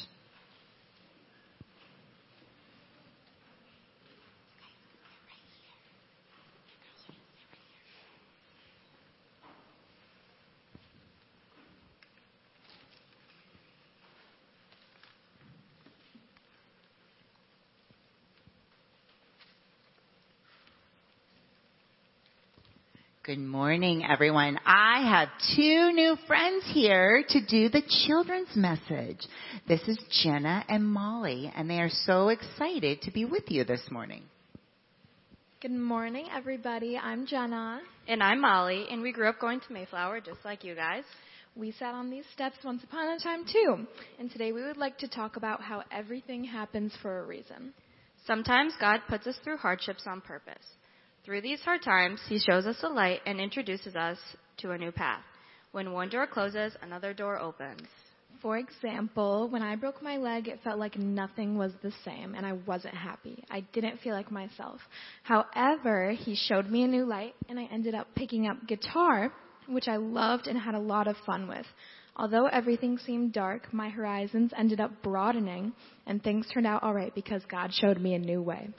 Good 23.30 23.38
morning, 23.38 24.04
everyone. 24.04 24.58
I 24.66 25.08
have 25.08 25.28
two 25.54 25.92
new 25.92 26.16
friends 26.26 26.64
here 26.74 27.22
to 27.28 27.46
do 27.46 27.68
the 27.68 27.82
children's 28.04 28.56
message. 28.56 29.24
This 29.68 29.80
is 29.86 30.00
Jenna 30.24 30.64
and 30.68 30.84
Molly, 30.84 31.52
and 31.54 31.70
they 31.70 31.78
are 31.78 31.90
so 32.06 32.30
excited 32.30 33.02
to 33.02 33.12
be 33.12 33.24
with 33.24 33.44
you 33.46 33.62
this 33.62 33.82
morning. 33.88 34.24
Good 35.62 35.70
morning, 35.70 36.26
everybody. 36.34 36.98
I'm 36.98 37.24
Jenna. 37.24 37.82
And 38.08 38.20
I'm 38.20 38.40
Molly, 38.40 38.86
and 38.90 39.00
we 39.00 39.12
grew 39.12 39.28
up 39.28 39.38
going 39.38 39.60
to 39.60 39.72
Mayflower 39.72 40.20
just 40.20 40.40
like 40.44 40.64
you 40.64 40.74
guys. 40.74 41.04
We 41.54 41.70
sat 41.70 41.94
on 41.94 42.10
these 42.10 42.24
steps 42.34 42.56
once 42.64 42.82
upon 42.82 43.10
a 43.10 43.20
time, 43.20 43.44
too. 43.44 43.86
And 44.18 44.28
today 44.28 44.50
we 44.50 44.64
would 44.64 44.76
like 44.76 44.98
to 44.98 45.08
talk 45.08 45.36
about 45.36 45.62
how 45.62 45.84
everything 45.92 46.42
happens 46.42 46.92
for 47.00 47.20
a 47.20 47.26
reason. 47.26 47.74
Sometimes 48.26 48.74
God 48.80 49.02
puts 49.08 49.28
us 49.28 49.38
through 49.44 49.58
hardships 49.58 50.02
on 50.08 50.20
purpose. 50.20 50.66
Through 51.24 51.42
these 51.42 51.60
hard 51.60 51.82
times, 51.82 52.20
He 52.28 52.38
shows 52.38 52.66
us 52.66 52.82
a 52.82 52.88
light 52.88 53.20
and 53.26 53.40
introduces 53.40 53.94
us 53.94 54.18
to 54.58 54.70
a 54.70 54.78
new 54.78 54.90
path. 54.90 55.22
When 55.72 55.92
one 55.92 56.08
door 56.08 56.26
closes, 56.26 56.74
another 56.80 57.12
door 57.12 57.38
opens. 57.38 57.86
For 58.40 58.56
example, 58.56 59.46
when 59.50 59.62
I 59.62 59.76
broke 59.76 60.02
my 60.02 60.16
leg, 60.16 60.48
it 60.48 60.60
felt 60.64 60.78
like 60.78 60.96
nothing 60.96 61.58
was 61.58 61.72
the 61.82 61.92
same, 62.06 62.34
and 62.34 62.46
I 62.46 62.54
wasn't 62.54 62.94
happy. 62.94 63.44
I 63.50 63.60
didn't 63.72 63.98
feel 64.00 64.14
like 64.14 64.30
myself. 64.30 64.80
However, 65.22 66.12
He 66.12 66.34
showed 66.34 66.70
me 66.70 66.84
a 66.84 66.88
new 66.88 67.04
light, 67.04 67.34
and 67.50 67.60
I 67.60 67.68
ended 67.70 67.94
up 67.94 68.08
picking 68.14 68.46
up 68.46 68.66
guitar, 68.66 69.30
which 69.68 69.88
I 69.88 69.96
loved 69.96 70.46
and 70.46 70.58
had 70.58 70.74
a 70.74 70.80
lot 70.80 71.06
of 71.06 71.16
fun 71.26 71.48
with. 71.48 71.66
Although 72.16 72.46
everything 72.46 72.96
seemed 72.96 73.34
dark, 73.34 73.72
my 73.74 73.90
horizons 73.90 74.52
ended 74.56 74.80
up 74.80 75.02
broadening, 75.02 75.74
and 76.06 76.22
things 76.22 76.46
turned 76.48 76.66
out 76.66 76.82
alright 76.82 77.14
because 77.14 77.42
God 77.50 77.72
showed 77.74 78.00
me 78.00 78.14
a 78.14 78.18
new 78.18 78.40
way. 78.40 78.70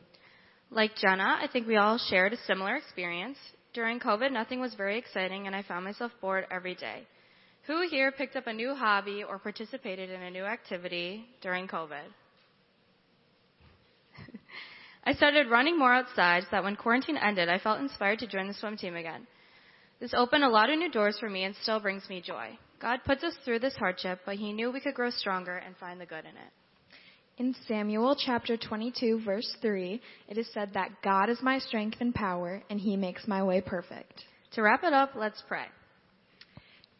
Like 0.73 0.95
Jenna, 0.95 1.37
I 1.41 1.47
think 1.51 1.67
we 1.67 1.75
all 1.75 1.97
shared 1.97 2.31
a 2.31 2.37
similar 2.47 2.77
experience. 2.77 3.37
During 3.73 3.99
COVID, 3.99 4.31
nothing 4.31 4.61
was 4.61 4.73
very 4.73 4.97
exciting, 4.97 5.45
and 5.45 5.55
I 5.55 5.63
found 5.63 5.83
myself 5.83 6.13
bored 6.21 6.47
every 6.49 6.75
day. 6.75 7.05
Who 7.67 7.85
here 7.89 8.11
picked 8.11 8.37
up 8.37 8.47
a 8.47 8.53
new 8.53 8.73
hobby 8.73 9.21
or 9.27 9.37
participated 9.37 10.09
in 10.09 10.21
a 10.21 10.31
new 10.31 10.45
activity 10.45 11.25
during 11.41 11.67
COVID? 11.67 12.07
I 15.03 15.13
started 15.13 15.49
running 15.49 15.77
more 15.77 15.93
outside 15.93 16.43
so 16.43 16.49
that 16.51 16.63
when 16.63 16.77
quarantine 16.77 17.17
ended, 17.17 17.49
I 17.49 17.59
felt 17.59 17.81
inspired 17.81 18.19
to 18.19 18.27
join 18.27 18.47
the 18.47 18.53
swim 18.53 18.77
team 18.77 18.95
again. 18.95 19.27
This 19.99 20.13
opened 20.13 20.45
a 20.45 20.49
lot 20.49 20.69
of 20.69 20.79
new 20.79 20.89
doors 20.89 21.17
for 21.19 21.29
me 21.29 21.43
and 21.43 21.53
still 21.61 21.81
brings 21.81 22.07
me 22.09 22.21
joy. 22.21 22.57
God 22.81 23.01
puts 23.05 23.25
us 23.25 23.33
through 23.43 23.59
this 23.59 23.75
hardship, 23.75 24.21
but 24.25 24.37
He 24.37 24.53
knew 24.53 24.71
we 24.71 24.79
could 24.79 24.95
grow 24.95 25.09
stronger 25.09 25.57
and 25.57 25.75
find 25.77 25.99
the 25.99 26.05
good 26.05 26.23
in 26.23 26.31
it. 26.31 26.53
In 27.37 27.55
Samuel 27.67 28.15
chapter 28.15 28.57
22, 28.57 29.21
verse 29.25 29.55
3, 29.61 30.01
it 30.27 30.37
is 30.37 30.47
said 30.53 30.71
that 30.73 31.01
God 31.03 31.29
is 31.29 31.41
my 31.41 31.59
strength 31.59 31.97
and 31.99 32.13
power, 32.13 32.61
and 32.69 32.79
He 32.79 32.95
makes 32.95 33.27
my 33.27 33.41
way 33.41 33.61
perfect. 33.61 34.25
To 34.53 34.61
wrap 34.61 34.83
it 34.83 34.93
up, 34.93 35.11
let's 35.15 35.41
pray. 35.47 35.65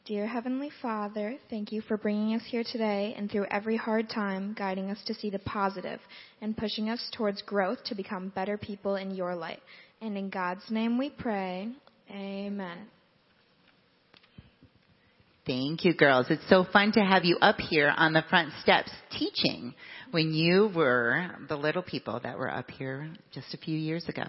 Dear 0.05 0.25
Heavenly 0.25 0.71
Father, 0.81 1.35
thank 1.49 1.71
you 1.71 1.81
for 1.81 1.95
bringing 1.95 2.35
us 2.35 2.41
here 2.47 2.63
today 2.63 3.13
and 3.15 3.29
through 3.29 3.45
every 3.51 3.77
hard 3.77 4.09
time, 4.09 4.55
guiding 4.57 4.89
us 4.89 4.97
to 5.05 5.13
see 5.13 5.29
the 5.29 5.39
positive 5.39 5.99
and 6.41 6.57
pushing 6.57 6.89
us 6.89 7.07
towards 7.15 7.43
growth 7.43 7.83
to 7.85 7.95
become 7.95 8.29
better 8.29 8.57
people 8.57 8.95
in 8.95 9.11
your 9.11 9.35
light. 9.35 9.61
And 10.01 10.17
in 10.17 10.29
God's 10.29 10.63
name 10.71 10.97
we 10.97 11.11
pray. 11.11 11.69
Amen. 12.09 12.87
Thank 15.45 15.85
you, 15.85 15.95
girls. 15.95 16.27
It's 16.29 16.47
so 16.49 16.65
fun 16.71 16.91
to 16.91 16.99
have 17.03 17.25
you 17.25 17.37
up 17.41 17.57
here 17.57 17.91
on 17.97 18.13
the 18.13 18.23
front 18.29 18.53
steps 18.61 18.91
teaching 19.09 19.73
when 20.11 20.33
you 20.33 20.71
were 20.75 21.31
the 21.49 21.55
little 21.55 21.81
people 21.81 22.19
that 22.21 22.37
were 22.37 22.51
up 22.51 22.69
here 22.69 23.09
just 23.33 23.53
a 23.53 23.57
few 23.57 23.77
years 23.77 24.07
ago. 24.07 24.25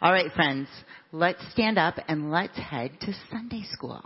All 0.00 0.10
right, 0.10 0.32
friends, 0.32 0.68
let's 1.12 1.40
stand 1.52 1.76
up 1.76 1.96
and 2.08 2.30
let's 2.30 2.56
head 2.56 2.92
to 3.02 3.12
Sunday 3.30 3.62
school. 3.70 4.02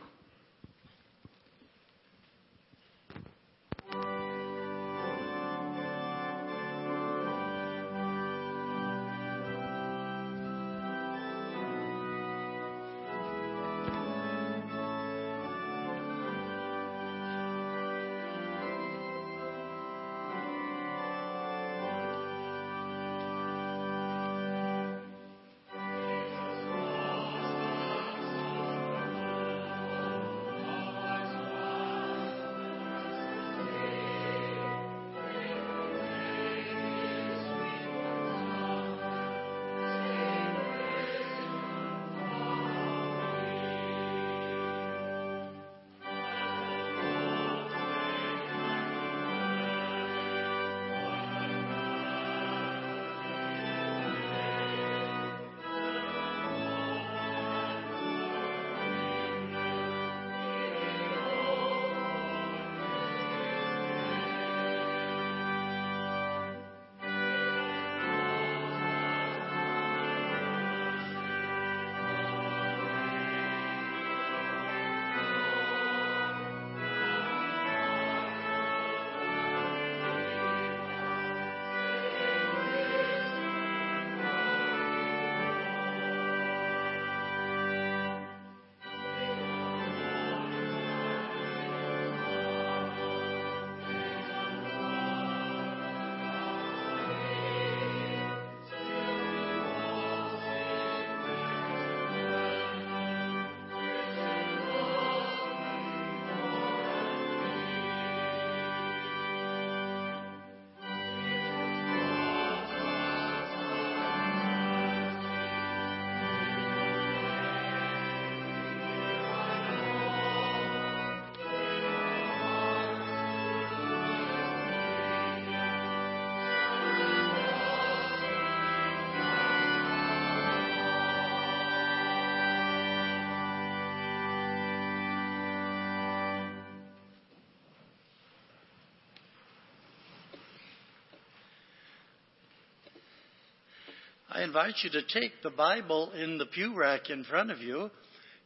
I 144.35 144.45
invite 144.45 144.77
you 144.83 144.89
to 144.89 145.03
take 145.03 145.43
the 145.43 145.51
Bible 145.51 146.11
in 146.13 146.39
the 146.39 146.47
pew 146.47 146.75
rack 146.75 147.11
in 147.11 147.23
front 147.23 147.51
of 147.51 147.59
you 147.59 147.91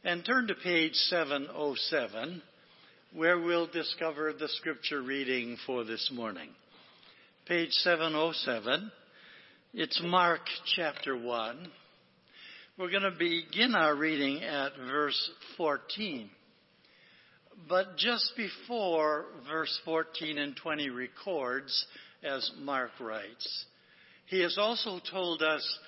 and 0.03 0.25
turn 0.25 0.47
to 0.47 0.55
page 0.55 0.91
707, 0.93 2.41
where 3.13 3.39
we'll 3.39 3.67
discover 3.67 4.33
the 4.33 4.49
scripture 4.49 5.01
reading 5.01 5.55
for 5.65 5.85
this 5.85 6.11
morning. 6.13 6.49
Page 7.47 7.71
707. 7.71 8.91
It's 9.75 10.01
Mark 10.03 10.41
chapter 10.75 11.17
1. 11.17 11.69
We're 12.77 12.91
going 12.91 13.03
to 13.03 13.17
begin 13.17 13.73
our 13.73 13.95
reading 13.95 14.43
at 14.43 14.73
verse 14.75 15.31
14. 15.55 16.29
But 17.69 17.95
just 17.95 18.33
before 18.35 19.27
verse 19.49 19.79
14 19.85 20.37
and 20.37 20.53
20 20.53 20.89
records, 20.89 21.85
as 22.25 22.51
Mark 22.59 22.91
writes, 22.99 23.65
he 24.27 24.41
has 24.41 24.57
also 24.57 24.99
told 25.09 25.41
us 25.41 25.79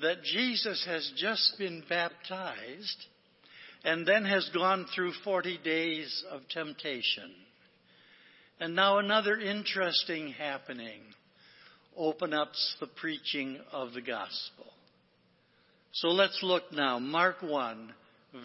that 0.00 0.22
Jesus 0.22 0.84
has 0.86 1.12
just 1.16 1.56
been 1.58 1.82
baptized 1.88 3.06
and 3.84 4.06
then 4.06 4.24
has 4.24 4.48
gone 4.54 4.86
through 4.94 5.12
40 5.24 5.58
days 5.62 6.24
of 6.30 6.40
temptation. 6.48 7.30
And 8.60 8.74
now 8.74 8.98
another 8.98 9.38
interesting 9.38 10.32
happening 10.32 11.00
opens 11.96 12.34
up 12.34 12.52
the 12.80 12.86
preaching 12.86 13.58
of 13.72 13.92
the 13.92 14.00
gospel. 14.00 14.66
So 15.92 16.08
let's 16.08 16.38
look 16.42 16.72
now. 16.72 16.98
Mark 16.98 17.42
1, 17.42 17.92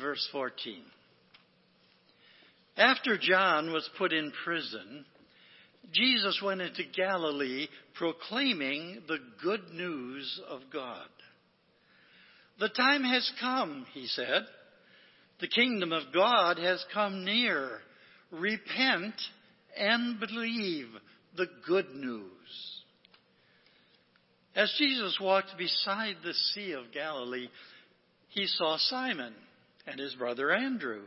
verse 0.02 0.28
14. 0.32 0.82
After 2.76 3.18
John 3.18 3.72
was 3.72 3.90
put 3.98 4.12
in 4.12 4.34
prison, 4.44 5.06
Jesus 5.94 6.42
went 6.44 6.62
into 6.62 6.84
Galilee 6.96 7.68
proclaiming 7.96 9.04
the 9.08 9.20
good 9.42 9.74
news 9.74 10.42
of 10.50 10.62
God. 10.72 11.08
The 12.60 12.70
time 12.70 13.04
has 13.04 13.32
come, 13.40 13.86
he 13.94 14.08
said. 14.08 14.46
The 15.40 15.48
kingdom 15.48 15.94
of 15.94 16.14
God 16.14 16.58
has 16.58 16.84
come 16.94 17.24
near. 17.24 17.80
Repent 18.32 19.14
and 19.78 20.20
believe 20.20 20.88
the 21.36 21.48
good 21.66 21.94
news. 21.94 22.24
As 24.56 24.74
Jesus 24.80 25.20
walked 25.22 25.56
beside 25.58 26.16
the 26.24 26.34
Sea 26.34 26.72
of 26.72 26.92
Galilee, 26.92 27.48
he 28.30 28.48
saw 28.48 28.78
Simon 28.78 29.34
and 29.86 30.00
his 30.00 30.16
brother 30.16 30.52
Andrew 30.52 31.04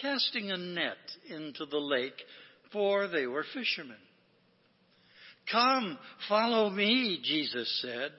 casting 0.00 0.50
a 0.50 0.56
net 0.56 0.96
into 1.28 1.66
the 1.66 1.78
lake, 1.78 2.20
for 2.72 3.08
they 3.08 3.26
were 3.26 3.44
fishermen. 3.52 3.96
Come, 5.50 5.98
follow 6.28 6.70
me, 6.70 7.20
Jesus 7.22 7.82
said, 7.82 8.12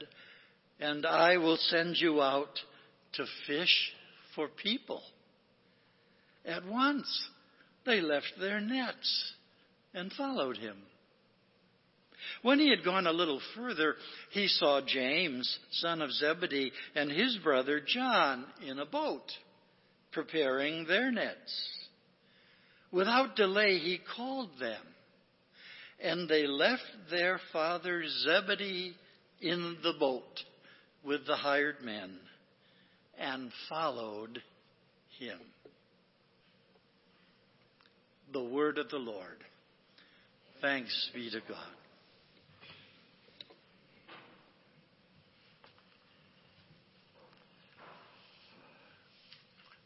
and 0.79 1.05
I 1.05 1.37
will 1.37 1.57
send 1.57 1.97
you 1.97 2.21
out 2.21 2.59
to 3.13 3.25
fish 3.47 3.91
for 4.35 4.47
people. 4.47 5.01
At 6.45 6.65
once 6.65 7.29
they 7.85 8.01
left 8.01 8.33
their 8.39 8.59
nets 8.61 9.33
and 9.93 10.11
followed 10.13 10.57
him. 10.57 10.77
When 12.41 12.59
he 12.59 12.69
had 12.69 12.83
gone 12.83 13.07
a 13.07 13.11
little 13.11 13.41
further, 13.55 13.95
he 14.31 14.47
saw 14.47 14.81
James, 14.85 15.59
son 15.71 16.01
of 16.01 16.11
Zebedee, 16.11 16.71
and 16.95 17.11
his 17.11 17.37
brother 17.43 17.81
John 17.85 18.45
in 18.67 18.79
a 18.79 18.85
boat, 18.85 19.31
preparing 20.11 20.85
their 20.85 21.11
nets. 21.11 21.69
Without 22.91 23.35
delay, 23.35 23.79
he 23.79 23.99
called 24.15 24.49
them 24.59 24.81
and 26.01 26.27
they 26.29 26.45
left 26.47 26.83
their 27.09 27.39
father 27.53 28.03
Zebedee 28.23 28.93
in 29.41 29.77
the 29.83 29.93
boat 29.99 30.23
with 31.03 31.25
the 31.25 31.35
hired 31.35 31.81
men 31.83 32.17
and 33.17 33.51
followed 33.69 34.41
him. 35.19 35.39
The 38.33 38.43
word 38.43 38.77
of 38.77 38.89
the 38.89 38.97
Lord. 38.97 39.37
Thanks 40.61 41.09
be 41.13 41.29
to 41.29 41.39
God. 41.47 41.57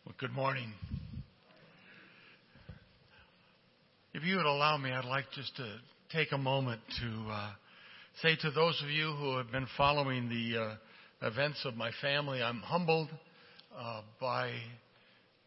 Well, 0.06 0.16
good 0.18 0.32
morning. 0.32 0.74
If 4.14 4.24
you 4.24 4.38
would 4.38 4.46
allow 4.46 4.78
me, 4.78 4.92
I'd 4.92 5.06
like 5.06 5.26
just 5.36 5.56
to 5.58 5.64
take 6.12 6.32
a 6.32 6.38
moment 6.38 6.82
to 7.00 7.32
uh, 7.32 7.52
say 8.24 8.36
to 8.36 8.50
those 8.50 8.82
of 8.84 8.90
you 8.90 9.14
who 9.20 9.38
have 9.38 9.52
been 9.52 9.68
following 9.78 10.28
the 10.28 10.60
uh, 10.60 11.28
events 11.28 11.60
of 11.66 11.76
my 11.76 11.92
family, 12.02 12.42
I'm 12.42 12.62
humbled 12.62 13.10
uh, 13.78 14.02
by 14.20 14.52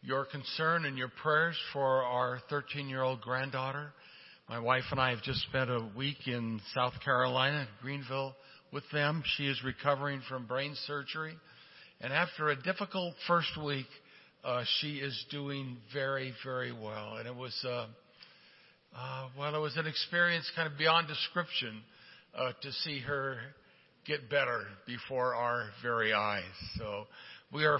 your 0.01 0.23
concern 0.23 0.85
and 0.85 0.97
your 0.97 1.11
prayers 1.21 1.57
for 1.73 2.03
our 2.03 2.39
13 2.49 2.87
year 2.87 3.01
old 3.01 3.19
granddaughter. 3.19 3.91
My 4.47 4.59
wife 4.59 4.83
and 4.91 5.01
I 5.01 5.09
have 5.09 5.21
just 5.21 5.41
spent 5.49 5.69
a 5.69 5.89
week 5.97 6.27
in 6.27 6.61
South 6.73 6.93
Carolina, 7.03 7.67
Greenville, 7.81 8.33
with 8.71 8.83
them. 8.93 9.21
She 9.35 9.47
is 9.47 9.61
recovering 9.65 10.21
from 10.29 10.45
brain 10.45 10.75
surgery. 10.87 11.35
And 11.99 12.13
after 12.13 12.49
a 12.49 12.55
difficult 12.55 13.15
first 13.27 13.51
week, 13.61 13.87
uh, 14.45 14.63
she 14.79 14.95
is 14.95 15.25
doing 15.29 15.77
very, 15.93 16.33
very 16.45 16.71
well. 16.71 17.17
And 17.17 17.27
it 17.27 17.35
was, 17.35 17.53
uh, 17.67 17.87
uh, 18.95 19.27
well, 19.37 19.55
it 19.55 19.59
was 19.59 19.75
an 19.77 19.87
experience 19.87 20.49
kind 20.55 20.71
of 20.71 20.77
beyond 20.77 21.07
description 21.07 21.81
uh, 22.37 22.51
to 22.61 22.71
see 22.71 22.99
her 22.99 23.37
get 24.05 24.29
better 24.29 24.65
before 24.85 25.33
our 25.33 25.69
very 25.81 26.13
eyes. 26.13 26.43
So 26.77 27.05
we 27.51 27.65
are 27.65 27.79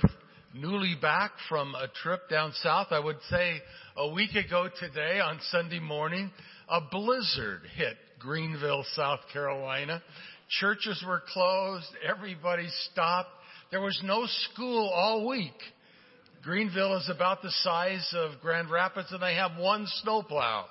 newly 0.56 0.96
back 1.00 1.32
from 1.50 1.76
a 1.76 1.88
trip 2.02 2.30
down 2.30 2.52
south. 2.64 2.88
I 2.92 3.00
would 3.00 3.22
say 3.30 3.58
a 3.96 4.12
week 4.12 4.34
ago 4.36 4.70
today 4.80 5.20
on 5.20 5.40
Sunday 5.52 5.80
morning, 5.80 6.32
a 6.68 6.80
blizzard 6.90 7.62
hit 7.76 7.98
Greenville, 8.20 8.86
South 8.96 9.20
Carolina. 9.32 10.02
Churches 10.60 11.04
were 11.06 11.22
closed. 11.32 11.88
Everybody 12.08 12.68
stopped. 12.92 13.30
There 13.70 13.82
was 13.82 14.00
no 14.04 14.26
school 14.52 14.90
all 14.90 15.28
week. 15.28 15.52
Greenville 16.44 16.98
is 16.98 17.10
about 17.10 17.42
the 17.42 17.52
size 17.52 18.14
of 18.16 18.42
Grand 18.42 18.70
Rapids 18.70 19.12
and 19.12 19.22
they 19.22 19.36
have 19.36 19.58
one 19.58 19.86
snowplow. 20.02 20.66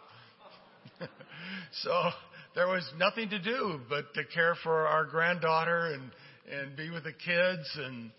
So 1.83 2.11
there 2.55 2.69
was 2.69 2.89
nothing 2.99 3.31
to 3.31 3.39
do 3.39 3.81
but 3.89 4.13
to 4.15 4.25
care 4.35 4.55
for 4.63 4.87
our 4.87 5.05
granddaughter 5.05 5.95
and, 5.95 6.11
and 6.51 6.77
be 6.77 6.91
with 6.91 7.05
the 7.05 7.13
kids 7.13 7.79
and 7.79 8.11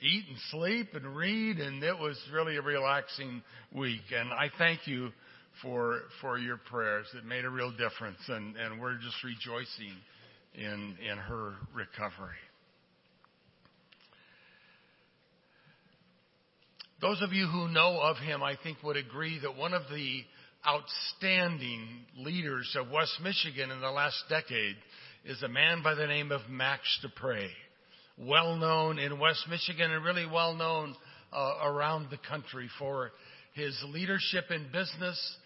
eat 0.00 0.24
and 0.28 0.38
sleep 0.50 0.88
and 0.94 1.16
read. 1.16 1.58
And 1.58 1.82
it 1.82 1.98
was 1.98 2.18
really 2.32 2.56
a 2.56 2.62
relaxing 2.62 3.42
week. 3.74 4.12
And 4.16 4.32
I 4.32 4.50
thank 4.56 4.86
you 4.86 5.10
for, 5.62 6.02
for 6.20 6.38
your 6.38 6.58
prayers. 6.58 7.06
It 7.16 7.24
made 7.24 7.44
a 7.44 7.50
real 7.50 7.72
difference. 7.72 8.20
And, 8.28 8.56
and 8.56 8.80
we're 8.80 8.96
just 8.96 9.22
rejoicing 9.24 9.96
in, 10.54 10.96
in 11.10 11.18
her 11.18 11.54
recovery. 11.74 12.36
Those 17.00 17.22
of 17.22 17.32
you 17.32 17.46
who 17.46 17.68
know 17.68 17.98
of 17.98 18.18
him, 18.18 18.42
I 18.42 18.56
think, 18.62 18.82
would 18.82 18.98
agree 18.98 19.38
that 19.40 19.56
one 19.56 19.72
of 19.72 19.82
the 19.90 20.20
outstanding 20.66 21.86
leaders 22.16 22.76
of 22.78 22.90
West 22.90 23.18
Michigan 23.22 23.70
in 23.70 23.80
the 23.80 23.90
last 23.90 24.22
decade 24.28 24.76
is 25.24 25.42
a 25.42 25.48
man 25.48 25.82
by 25.82 25.94
the 25.94 26.06
name 26.06 26.30
of 26.32 26.48
Max 26.50 26.82
De 27.02 27.08
Pree. 27.08 27.50
Well 28.18 28.56
known 28.56 28.98
in 28.98 29.18
West 29.18 29.46
Michigan 29.48 29.90
and 29.90 30.04
really 30.04 30.26
well 30.26 30.54
known 30.54 30.94
uh, 31.32 31.54
around 31.64 32.10
the 32.10 32.18
country 32.28 32.68
for 32.78 33.10
his 33.54 33.76
leadership 33.88 34.50
in 34.50 34.66
business, 34.72 35.36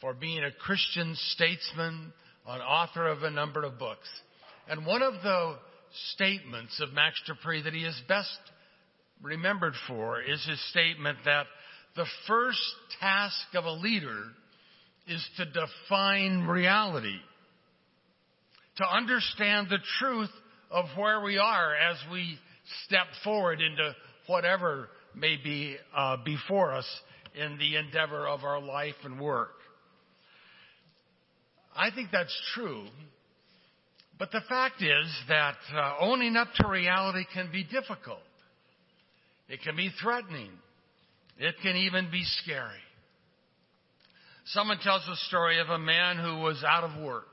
for 0.00 0.14
being 0.14 0.42
a 0.42 0.50
Christian 0.50 1.14
statesman, 1.30 2.12
an 2.46 2.60
author 2.60 3.06
of 3.06 3.22
a 3.22 3.30
number 3.30 3.62
of 3.62 3.78
books. 3.78 4.08
And 4.68 4.84
one 4.84 5.02
of 5.02 5.14
the 5.22 5.56
statements 6.14 6.80
of 6.80 6.92
Max 6.92 7.20
De 7.26 7.34
Pree 7.36 7.62
that 7.62 7.72
he 7.72 7.84
is 7.84 8.00
best 8.08 8.38
remembered 9.22 9.74
for 9.86 10.20
is 10.20 10.44
his 10.44 10.70
statement 10.70 11.18
that 11.24 11.46
the 11.94 12.06
first 12.26 12.60
task 13.00 13.54
of 13.54 13.64
a 13.64 13.72
leader 13.72 14.24
is 15.06 15.24
to 15.36 15.44
define 15.44 16.46
reality, 16.46 17.18
to 18.76 18.84
understand 18.84 19.68
the 19.70 19.78
truth 19.98 20.30
of 20.70 20.86
where 20.96 21.20
we 21.20 21.38
are 21.38 21.74
as 21.74 21.96
we 22.10 22.38
step 22.84 23.06
forward 23.22 23.60
into 23.60 23.94
whatever 24.26 24.88
may 25.14 25.36
be 25.42 25.76
uh, 25.94 26.16
before 26.24 26.72
us 26.72 26.86
in 27.34 27.58
the 27.58 27.76
endeavor 27.76 28.26
of 28.26 28.44
our 28.44 28.60
life 28.60 28.94
and 29.04 29.20
work. 29.20 29.50
I 31.74 31.90
think 31.90 32.08
that's 32.10 32.36
true. 32.54 32.86
But 34.18 34.32
the 34.32 34.40
fact 34.48 34.82
is 34.82 35.06
that 35.28 35.56
uh, 35.74 35.96
owning 36.00 36.36
up 36.36 36.48
to 36.54 36.68
reality 36.68 37.24
can 37.34 37.52
be 37.52 37.64
difficult. 37.64 38.18
It 39.48 39.60
can 39.62 39.76
be 39.76 39.90
threatening. 40.02 40.50
It 41.38 41.54
can 41.62 41.76
even 41.76 42.10
be 42.10 42.24
scary. 42.42 42.80
Someone 44.50 44.78
tells 44.78 45.04
the 45.06 45.16
story 45.26 45.58
of 45.58 45.68
a 45.70 45.78
man 45.78 46.18
who 46.18 46.38
was 46.38 46.62
out 46.64 46.84
of 46.84 47.02
work. 47.02 47.26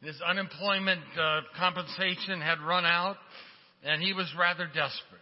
His 0.00 0.20
unemployment 0.24 1.00
uh, 1.18 1.40
compensation 1.58 2.40
had 2.40 2.60
run 2.60 2.86
out, 2.86 3.16
and 3.82 4.00
he 4.00 4.12
was 4.12 4.32
rather 4.38 4.66
desperate. 4.66 5.20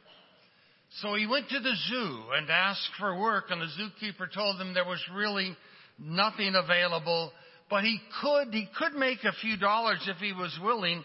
So 1.01 1.15
he 1.15 1.27
went 1.27 1.49
to 1.49 1.61
the 1.61 1.75
zoo 1.89 2.23
and 2.35 2.51
asked 2.51 2.91
for 2.99 3.19
work, 3.19 3.47
and 3.51 3.61
the 3.61 3.67
zookeeper 3.67 4.33
told 4.33 4.61
him 4.61 4.75
there 4.75 4.85
was 4.85 5.03
really 5.15 5.57
nothing 5.99 6.55
available, 6.55 7.33
but 7.71 7.85
he 7.85 7.99
could, 8.21 8.53
he 8.53 8.69
could 8.79 8.93
make 8.93 9.25
a 9.25 9.33
few 9.41 9.57
dollars 9.57 10.07
if 10.07 10.19
he 10.19 10.35
was 10.35 10.57
willing 10.63 11.03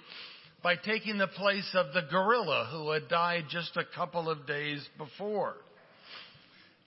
by 0.61 0.75
taking 0.75 1.17
the 1.17 1.27
place 1.27 1.69
of 1.75 1.93
the 1.93 2.03
gorilla 2.09 2.67
who 2.71 2.91
had 2.91 3.07
died 3.07 3.45
just 3.49 3.77
a 3.77 3.85
couple 3.95 4.29
of 4.29 4.45
days 4.45 4.85
before. 4.97 5.55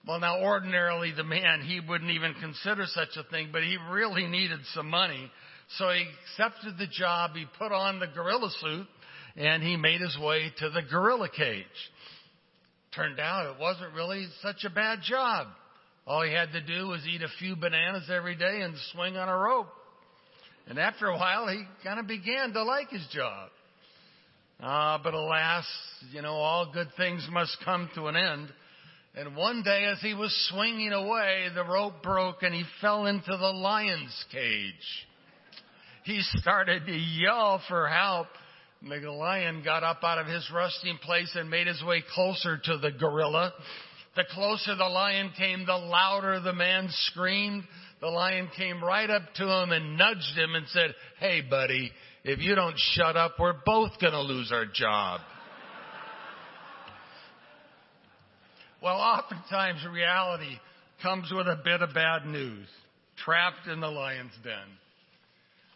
Well, 0.06 0.20
now 0.20 0.40
ordinarily 0.40 1.12
the 1.16 1.24
man, 1.24 1.62
he 1.62 1.80
wouldn't 1.80 2.12
even 2.12 2.34
consider 2.34 2.84
such 2.86 3.16
a 3.16 3.28
thing, 3.28 3.48
but 3.52 3.64
he 3.64 3.76
really 3.90 4.26
needed 4.26 4.60
some 4.72 4.88
money. 4.88 5.30
So 5.78 5.90
he 5.90 6.06
accepted 6.22 6.78
the 6.78 6.86
job, 6.86 7.32
he 7.34 7.44
put 7.58 7.72
on 7.72 7.98
the 7.98 8.06
gorilla 8.06 8.50
suit, 8.60 8.86
and 9.36 9.62
he 9.64 9.76
made 9.76 10.00
his 10.00 10.16
way 10.20 10.52
to 10.60 10.70
the 10.70 10.82
gorilla 10.82 11.28
cage. 11.28 11.64
Turned 12.94 13.18
out 13.18 13.52
it 13.52 13.60
wasn't 13.60 13.94
really 13.94 14.26
such 14.42 14.64
a 14.64 14.70
bad 14.70 15.00
job. 15.02 15.48
All 16.06 16.22
he 16.22 16.32
had 16.32 16.52
to 16.52 16.60
do 16.60 16.86
was 16.86 17.04
eat 17.04 17.22
a 17.22 17.28
few 17.40 17.56
bananas 17.56 18.08
every 18.08 18.36
day 18.36 18.60
and 18.62 18.76
swing 18.92 19.16
on 19.16 19.28
a 19.28 19.36
rope. 19.36 19.66
And 20.68 20.78
after 20.78 21.06
a 21.06 21.16
while, 21.16 21.48
he 21.48 21.64
kind 21.82 21.98
of 21.98 22.06
began 22.06 22.52
to 22.52 22.62
like 22.62 22.90
his 22.90 23.06
job. 23.12 23.50
Ah, 24.60 25.00
but 25.02 25.14
alas, 25.14 25.66
you 26.12 26.22
know, 26.22 26.34
all 26.34 26.72
good 26.72 26.88
things 26.96 27.26
must 27.30 27.56
come 27.64 27.90
to 27.96 28.06
an 28.06 28.16
end. 28.16 28.48
And 29.16 29.34
one 29.34 29.62
day 29.62 29.86
as 29.90 29.98
he 30.00 30.12
was 30.12 30.30
swinging 30.50 30.92
away, 30.92 31.46
the 31.54 31.64
rope 31.64 32.02
broke 32.02 32.42
and 32.42 32.54
he 32.54 32.64
fell 32.82 33.06
into 33.06 33.30
the 33.30 33.50
lion's 33.50 34.24
cage. 34.30 35.06
He 36.04 36.20
started 36.34 36.84
to 36.84 36.92
yell 36.92 37.62
for 37.66 37.88
help. 37.88 38.26
And 38.82 38.90
the 39.02 39.10
lion 39.10 39.62
got 39.64 39.82
up 39.82 40.04
out 40.04 40.18
of 40.18 40.26
his 40.26 40.46
resting 40.54 40.98
place 40.98 41.34
and 41.34 41.48
made 41.48 41.66
his 41.66 41.82
way 41.82 42.04
closer 42.14 42.58
to 42.62 42.76
the 42.76 42.92
gorilla. 42.92 43.54
The 44.16 44.24
closer 44.32 44.76
the 44.76 44.84
lion 44.84 45.30
came, 45.36 45.64
the 45.64 45.76
louder 45.76 46.38
the 46.40 46.52
man 46.52 46.88
screamed. 46.90 47.64
The 48.02 48.08
lion 48.08 48.50
came 48.54 48.84
right 48.84 49.08
up 49.08 49.22
to 49.36 49.44
him 49.44 49.72
and 49.72 49.96
nudged 49.96 50.36
him 50.36 50.54
and 50.54 50.66
said, 50.68 50.94
Hey 51.18 51.40
buddy, 51.40 51.90
if 52.22 52.40
you 52.40 52.54
don't 52.54 52.78
shut 52.92 53.16
up, 53.16 53.36
we're 53.38 53.54
both 53.64 53.92
gonna 53.98 54.20
lose 54.20 54.52
our 54.52 54.66
job. 54.66 55.20
Well, 58.86 59.00
oftentimes 59.00 59.84
reality 59.92 60.60
comes 61.02 61.28
with 61.32 61.48
a 61.48 61.58
bit 61.64 61.82
of 61.82 61.92
bad 61.92 62.24
news, 62.24 62.68
trapped 63.16 63.66
in 63.66 63.80
the 63.80 63.88
lion's 63.88 64.30
den. 64.44 64.62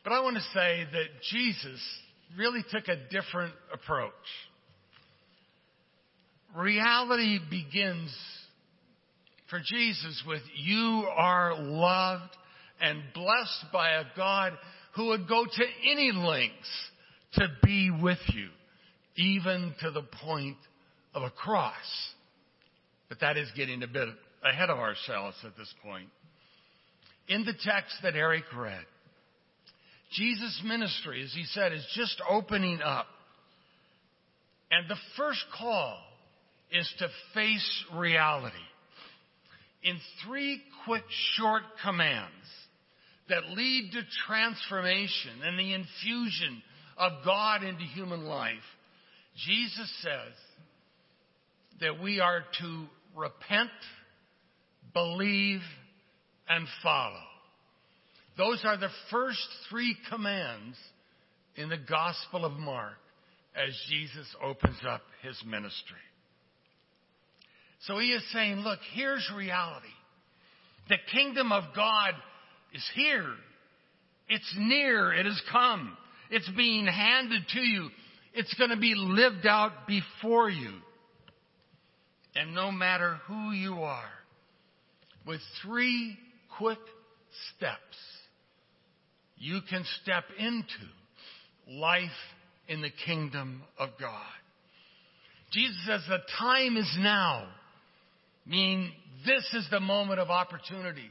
But 0.04 0.12
I 0.12 0.20
want 0.20 0.36
to 0.36 0.42
say 0.54 0.86
that 0.92 1.06
Jesus 1.28 1.80
really 2.38 2.62
took 2.70 2.86
a 2.86 2.94
different 3.10 3.54
approach. 3.74 4.12
Reality 6.56 7.40
begins 7.50 8.16
for 9.48 9.58
Jesus 9.58 10.22
with 10.24 10.42
you 10.54 11.04
are 11.12 11.60
loved 11.60 12.36
and 12.80 13.02
blessed 13.12 13.72
by 13.72 13.90
a 13.90 14.04
God 14.16 14.52
who 14.94 15.06
would 15.06 15.26
go 15.26 15.44
to 15.44 15.64
any 15.90 16.12
lengths 16.12 16.90
to 17.32 17.48
be 17.64 17.90
with 17.90 18.22
you, 18.32 18.50
even 19.16 19.74
to 19.80 19.90
the 19.90 20.04
point 20.22 20.58
of 21.12 21.24
a 21.24 21.30
cross. 21.30 21.74
But 23.10 23.20
that 23.20 23.36
is 23.36 23.50
getting 23.54 23.82
a 23.82 23.86
bit 23.86 24.08
ahead 24.42 24.70
of 24.70 24.78
ourselves 24.78 25.36
at 25.44 25.56
this 25.58 25.72
point. 25.84 26.08
In 27.28 27.44
the 27.44 27.52
text 27.52 27.96
that 28.02 28.14
Eric 28.14 28.44
read, 28.56 28.86
Jesus' 30.12 30.62
ministry, 30.64 31.22
as 31.22 31.32
he 31.34 31.44
said, 31.44 31.72
is 31.72 31.86
just 31.94 32.22
opening 32.28 32.80
up. 32.82 33.06
And 34.70 34.88
the 34.88 34.96
first 35.16 35.44
call 35.58 35.98
is 36.72 36.90
to 36.98 37.08
face 37.34 37.84
reality. 37.94 38.54
In 39.82 39.98
three 40.24 40.62
quick, 40.84 41.04
short 41.36 41.62
commands 41.82 42.30
that 43.28 43.50
lead 43.50 43.90
to 43.92 44.02
transformation 44.26 45.42
and 45.44 45.58
the 45.58 45.74
infusion 45.74 46.62
of 46.96 47.12
God 47.24 47.64
into 47.64 47.82
human 47.82 48.24
life, 48.24 48.56
Jesus 49.46 49.92
says 50.02 50.34
that 51.80 52.00
we 52.02 52.20
are 52.20 52.44
to 52.60 52.86
repent, 53.14 53.70
believe, 54.92 55.60
and 56.48 56.66
follow. 56.82 57.22
Those 58.36 58.60
are 58.64 58.76
the 58.76 58.90
first 59.10 59.46
three 59.68 59.96
commands 60.08 60.76
in 61.56 61.68
the 61.68 61.76
Gospel 61.76 62.44
of 62.44 62.52
Mark 62.52 62.94
as 63.54 63.76
Jesus 63.88 64.26
opens 64.42 64.78
up 64.88 65.02
his 65.22 65.36
ministry. 65.44 65.96
So 67.86 67.98
he 67.98 68.12
is 68.12 68.22
saying, 68.32 68.56
look, 68.58 68.78
here's 68.94 69.28
reality. 69.34 69.86
The 70.88 70.98
kingdom 71.12 71.52
of 71.52 71.64
God 71.74 72.14
is 72.72 72.84
here. 72.94 73.34
It's 74.28 74.54
near. 74.58 75.12
It 75.12 75.26
has 75.26 75.40
come. 75.50 75.96
It's 76.30 76.48
being 76.56 76.86
handed 76.86 77.42
to 77.52 77.60
you. 77.60 77.88
It's 78.34 78.54
going 78.54 78.70
to 78.70 78.76
be 78.76 78.94
lived 78.96 79.46
out 79.46 79.86
before 79.86 80.50
you. 80.50 80.72
And 82.34 82.54
no 82.54 82.70
matter 82.70 83.18
who 83.26 83.52
you 83.52 83.82
are, 83.82 84.10
with 85.26 85.40
three 85.62 86.16
quick 86.58 86.78
steps, 87.56 87.96
you 89.36 89.60
can 89.68 89.84
step 90.02 90.24
into 90.38 91.80
life 91.80 92.10
in 92.68 92.82
the 92.82 92.90
kingdom 93.04 93.62
of 93.78 93.90
God. 93.98 94.22
Jesus 95.52 95.76
says 95.86 96.02
the 96.08 96.18
time 96.38 96.76
is 96.76 96.96
now, 97.00 97.48
meaning 98.46 98.92
this 99.26 99.44
is 99.54 99.66
the 99.70 99.80
moment 99.80 100.20
of 100.20 100.30
opportunity. 100.30 101.10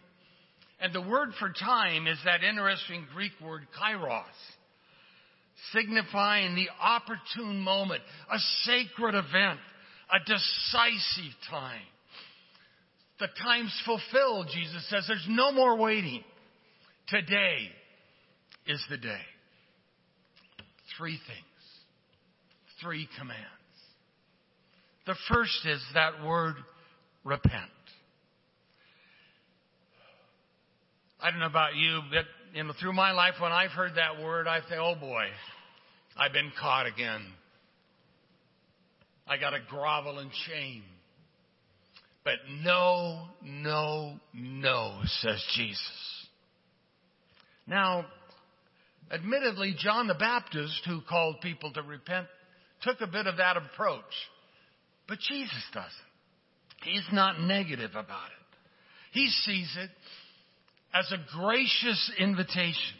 And 0.79 0.93
the 0.93 1.01
word 1.01 1.29
for 1.39 1.49
time 1.51 2.07
is 2.07 2.17
that 2.23 2.43
interesting 2.43 3.05
Greek 3.13 3.33
word 3.43 3.67
kairos, 3.81 4.23
signifying 5.73 6.55
the 6.55 6.69
opportune 6.81 7.59
moment, 7.59 8.01
a 8.31 8.37
sacred 8.63 9.15
event, 9.15 9.59
a 10.11 10.19
decisive 10.19 11.33
time. 11.49 11.81
The 13.19 13.27
time's 13.43 13.81
fulfilled, 13.85 14.47
Jesus 14.53 14.87
says. 14.89 15.05
There's 15.07 15.27
no 15.29 15.51
more 15.51 15.77
waiting. 15.77 16.23
Today 17.07 17.69
is 18.67 18.83
the 18.89 18.97
day. 18.97 19.21
Three 20.97 21.19
things, 21.27 22.81
three 22.81 23.07
commands. 23.17 23.43
The 25.05 25.15
first 25.27 25.65
is 25.65 25.81
that 25.93 26.23
word 26.25 26.55
repent. 27.23 27.71
I 31.21 31.31
don't 31.31 31.39
know 31.39 31.47
about 31.47 31.75
you, 31.75 32.01
but 32.11 32.25
you 32.53 32.63
know, 32.63 32.73
through 32.79 32.93
my 32.93 33.11
life, 33.11 33.33
when 33.39 33.51
I've 33.51 33.71
heard 33.71 33.95
that 33.95 34.21
word, 34.21 34.47
I 34.47 34.61
say, 34.69 34.77
"Oh 34.77 34.95
boy, 34.95 35.25
I've 36.17 36.31
been 36.31 36.51
caught 36.59 36.85
again." 36.85 37.25
I 39.29 39.37
got 39.37 39.51
to 39.51 39.59
grovel 39.69 40.19
in 40.19 40.31
shame. 40.47 40.83
But 42.23 42.39
no, 42.63 43.27
no, 43.43 44.15
no, 44.33 44.99
says 45.21 45.43
Jesus. 45.55 46.27
Now, 47.67 48.05
admittedly, 49.11 49.75
John 49.77 50.07
the 50.07 50.15
Baptist, 50.15 50.81
who 50.87 51.01
called 51.07 51.41
people 51.41 51.71
to 51.73 51.83
repent, 51.83 52.25
took 52.81 53.01
a 53.01 53.07
bit 53.07 53.27
of 53.27 53.37
that 53.37 53.55
approach. 53.55 54.03
But 55.07 55.19
Jesus 55.19 55.63
doesn't. 55.73 55.91
He's 56.83 57.07
not 57.11 57.39
negative 57.39 57.91
about 57.91 58.01
it. 58.01 58.57
He 59.11 59.27
sees 59.27 59.75
it 59.77 59.89
as 60.93 61.11
a 61.11 61.37
gracious 61.37 62.11
invitation. 62.19 62.95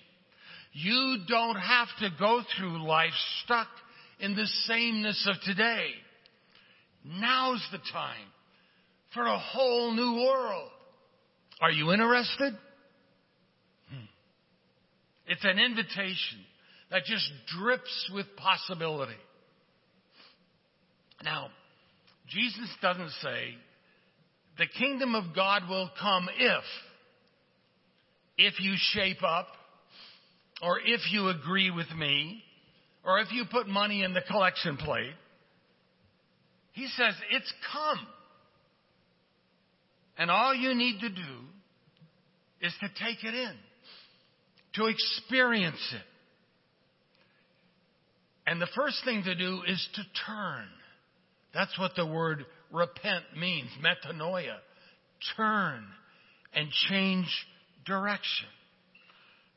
You 0.74 1.18
don't 1.28 1.56
have 1.56 1.88
to 2.02 2.10
go 2.20 2.42
through 2.58 2.86
life 2.86 3.14
stuck 3.44 3.68
in 4.20 4.36
the 4.36 4.46
sameness 4.68 5.28
of 5.28 5.42
today. 5.44 5.90
Now's 7.04 7.66
the 7.72 7.80
time 7.92 8.28
for 9.14 9.26
a 9.26 9.38
whole 9.38 9.94
new 9.94 10.26
world. 10.26 10.70
Are 11.62 11.72
you 11.72 11.92
interested? 11.92 12.54
Hmm. 13.90 14.06
It's 15.28 15.44
an 15.44 15.60
invitation 15.60 16.40
that 16.92 17.04
just 17.06 17.30
drips 17.60 18.12
with 18.14 18.26
possibility. 18.38 19.18
Now, 21.24 21.50
Jesus 22.30 22.70
doesn't 22.82 23.12
say 23.22 23.56
the 24.58 24.68
kingdom 24.78 25.16
of 25.16 25.36
God 25.36 25.64
will 25.70 25.90
come 26.00 26.28
if, 26.38 26.64
if 28.38 28.60
you 28.60 28.76
shape 28.94 29.24
up, 29.24 29.48
or 30.62 30.80
if 30.80 31.02
you 31.12 31.30
agree 31.30 31.72
with 31.72 31.90
me, 31.98 32.44
or 33.04 33.20
if 33.20 33.32
you 33.32 33.46
put 33.50 33.68
money 33.68 34.04
in 34.04 34.14
the 34.14 34.22
collection 34.30 34.78
plate. 34.78 35.14
He 36.80 36.88
says, 36.96 37.14
It's 37.32 37.54
come. 37.74 38.00
And 40.18 40.32
all 40.32 40.56
you 40.56 40.74
need 40.74 41.02
to 41.02 41.10
do 41.10 41.38
is 42.62 42.74
to 42.80 42.88
take 42.88 43.22
it 43.26 43.34
in, 43.34 43.54
to 44.76 44.86
experience 44.86 45.94
it. 45.94 46.02
And 48.48 48.62
the 48.62 48.70
first 48.78 49.04
thing 49.04 49.24
to 49.24 49.36
do 49.36 49.62
is 49.68 49.90
to 49.96 50.02
turn. 50.26 50.68
That's 51.54 51.78
what 51.78 51.98
the 51.98 52.06
word 52.06 52.46
repent 52.72 53.26
means, 53.38 53.68
metanoia. 53.84 54.56
Turn 55.36 55.84
and 56.54 56.70
change 56.90 57.28
direction. 57.86 58.48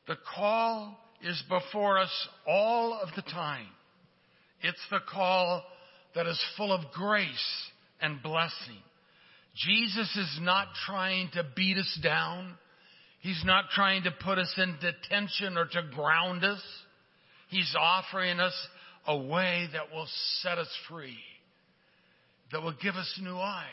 The 0.07 0.17
call 0.35 0.99
is 1.21 1.41
before 1.47 1.99
us 1.99 2.27
all 2.45 2.99
of 3.01 3.07
the 3.15 3.21
time. 3.21 3.67
It's 4.61 4.85
the 4.91 4.99
call 5.09 5.63
that 6.15 6.27
is 6.27 6.39
full 6.57 6.71
of 6.71 6.91
grace 6.93 7.69
and 8.01 8.21
blessing. 8.21 8.81
Jesus 9.55 10.15
is 10.15 10.39
not 10.41 10.67
trying 10.85 11.29
to 11.33 11.43
beat 11.55 11.77
us 11.77 11.99
down. 12.01 12.55
He's 13.21 13.43
not 13.45 13.65
trying 13.73 14.03
to 14.03 14.11
put 14.11 14.37
us 14.37 14.53
in 14.57 14.75
detention 14.81 15.57
or 15.57 15.65
to 15.65 15.81
ground 15.95 16.43
us. 16.43 16.61
He's 17.49 17.75
offering 17.79 18.39
us 18.39 18.53
a 19.07 19.17
way 19.17 19.67
that 19.73 19.93
will 19.93 20.07
set 20.41 20.57
us 20.57 20.69
free, 20.89 21.17
that 22.51 22.61
will 22.61 22.75
give 22.81 22.95
us 22.95 23.19
new 23.21 23.37
eyes, 23.37 23.65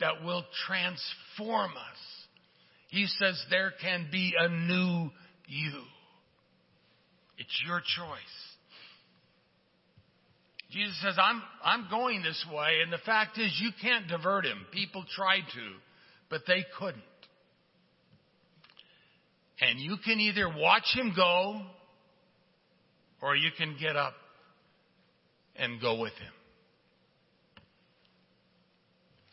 that 0.00 0.24
will 0.24 0.44
transform 0.66 1.72
us. 1.72 1.98
He 2.88 3.06
says 3.06 3.42
there 3.50 3.72
can 3.82 4.08
be 4.10 4.34
a 4.38 4.48
new 4.48 5.10
you. 5.46 5.82
It's 7.36 7.62
your 7.66 7.80
choice. 7.80 8.47
Jesus 10.70 11.00
says, 11.02 11.14
I'm, 11.18 11.42
I'm 11.64 11.88
going 11.90 12.22
this 12.22 12.44
way, 12.52 12.80
and 12.82 12.92
the 12.92 12.98
fact 12.98 13.38
is, 13.38 13.58
you 13.60 13.70
can't 13.80 14.06
divert 14.06 14.44
him. 14.44 14.66
People 14.70 15.04
tried 15.16 15.44
to, 15.54 15.72
but 16.28 16.42
they 16.46 16.64
couldn't. 16.78 17.02
And 19.60 19.80
you 19.80 19.96
can 20.04 20.20
either 20.20 20.48
watch 20.48 20.94
him 20.94 21.14
go, 21.16 21.62
or 23.22 23.34
you 23.34 23.50
can 23.56 23.76
get 23.80 23.96
up 23.96 24.12
and 25.56 25.80
go 25.80 26.00
with 26.00 26.12
him. 26.12 26.32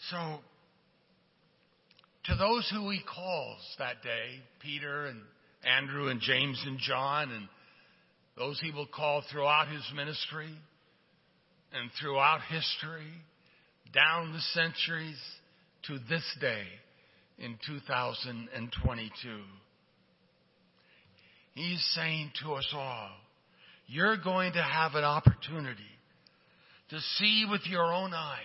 So, 0.09 0.39
to 2.25 2.36
those 2.36 2.69
who 2.73 2.89
he 2.91 3.01
calls 3.03 3.59
that 3.77 4.01
day, 4.03 4.41
Peter 4.61 5.07
and 5.07 5.19
Andrew 5.65 6.07
and 6.07 6.21
James 6.21 6.63
and 6.65 6.79
John, 6.79 7.31
and 7.31 7.47
those 8.38 8.59
he 8.61 8.71
will 8.71 8.88
call 8.88 9.21
throughout 9.29 9.67
his 9.67 9.83
ministry 9.95 10.49
and 11.80 11.89
throughout 11.99 12.41
history, 12.49 13.11
down 13.93 14.32
the 14.34 14.39
centuries 14.53 15.19
to 15.88 15.97
this 16.09 16.23
day 16.39 16.63
in 17.38 17.57
2022. 17.65 19.39
He's 21.53 21.86
saying 21.95 22.32
to 22.43 22.53
us 22.53 22.67
all, 22.73 23.09
you're 23.88 24.17
going 24.17 24.53
to 24.53 24.63
have 24.63 24.95
an 24.95 25.03
opportunity 25.03 25.84
to 26.89 26.99
see 27.17 27.45
with 27.49 27.61
your 27.67 27.93
own 27.93 28.13
eyes 28.13 28.39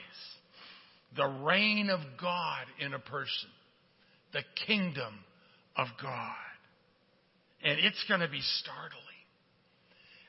the 1.17 1.27
reign 1.27 1.91
of 1.91 2.01
God 2.21 2.67
in 2.79 2.95
a 2.95 2.99
person, 2.99 3.51
the 4.33 4.43
kingdom 4.67 5.15
of 5.77 5.89
God. 6.01 6.35
And 7.63 7.79
it's 7.81 8.05
going 8.09 8.21
to 8.21 8.29
be 8.29 8.43
startling. 8.61 9.10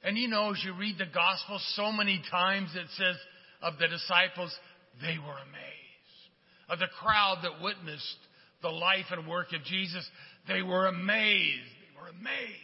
And 0.04 0.18
you 0.18 0.28
know, 0.28 0.52
as 0.52 0.64
you 0.64 0.74
read 0.74 0.98
the 0.98 1.06
gospel, 1.06 1.60
so 1.76 1.92
many 1.92 2.22
times 2.32 2.70
it 2.76 2.88
says 2.98 3.16
of 3.62 3.78
the 3.78 3.88
disciples, 3.88 4.54
they 5.02 5.18
were 5.18 5.38
amazed. 5.38 5.70
Of 6.70 6.80
the 6.80 6.88
crowd 7.00 7.40
that 7.44 7.64
witnessed 7.64 8.18
the 8.62 8.70
life 8.70 9.06
and 9.12 9.28
work 9.28 9.54
of 9.54 9.64
Jesus, 9.64 10.08
they 10.48 10.62
were 10.62 10.88
amazed. 10.88 11.70
They 11.82 12.02
were 12.02 12.10
amazed. 12.10 12.58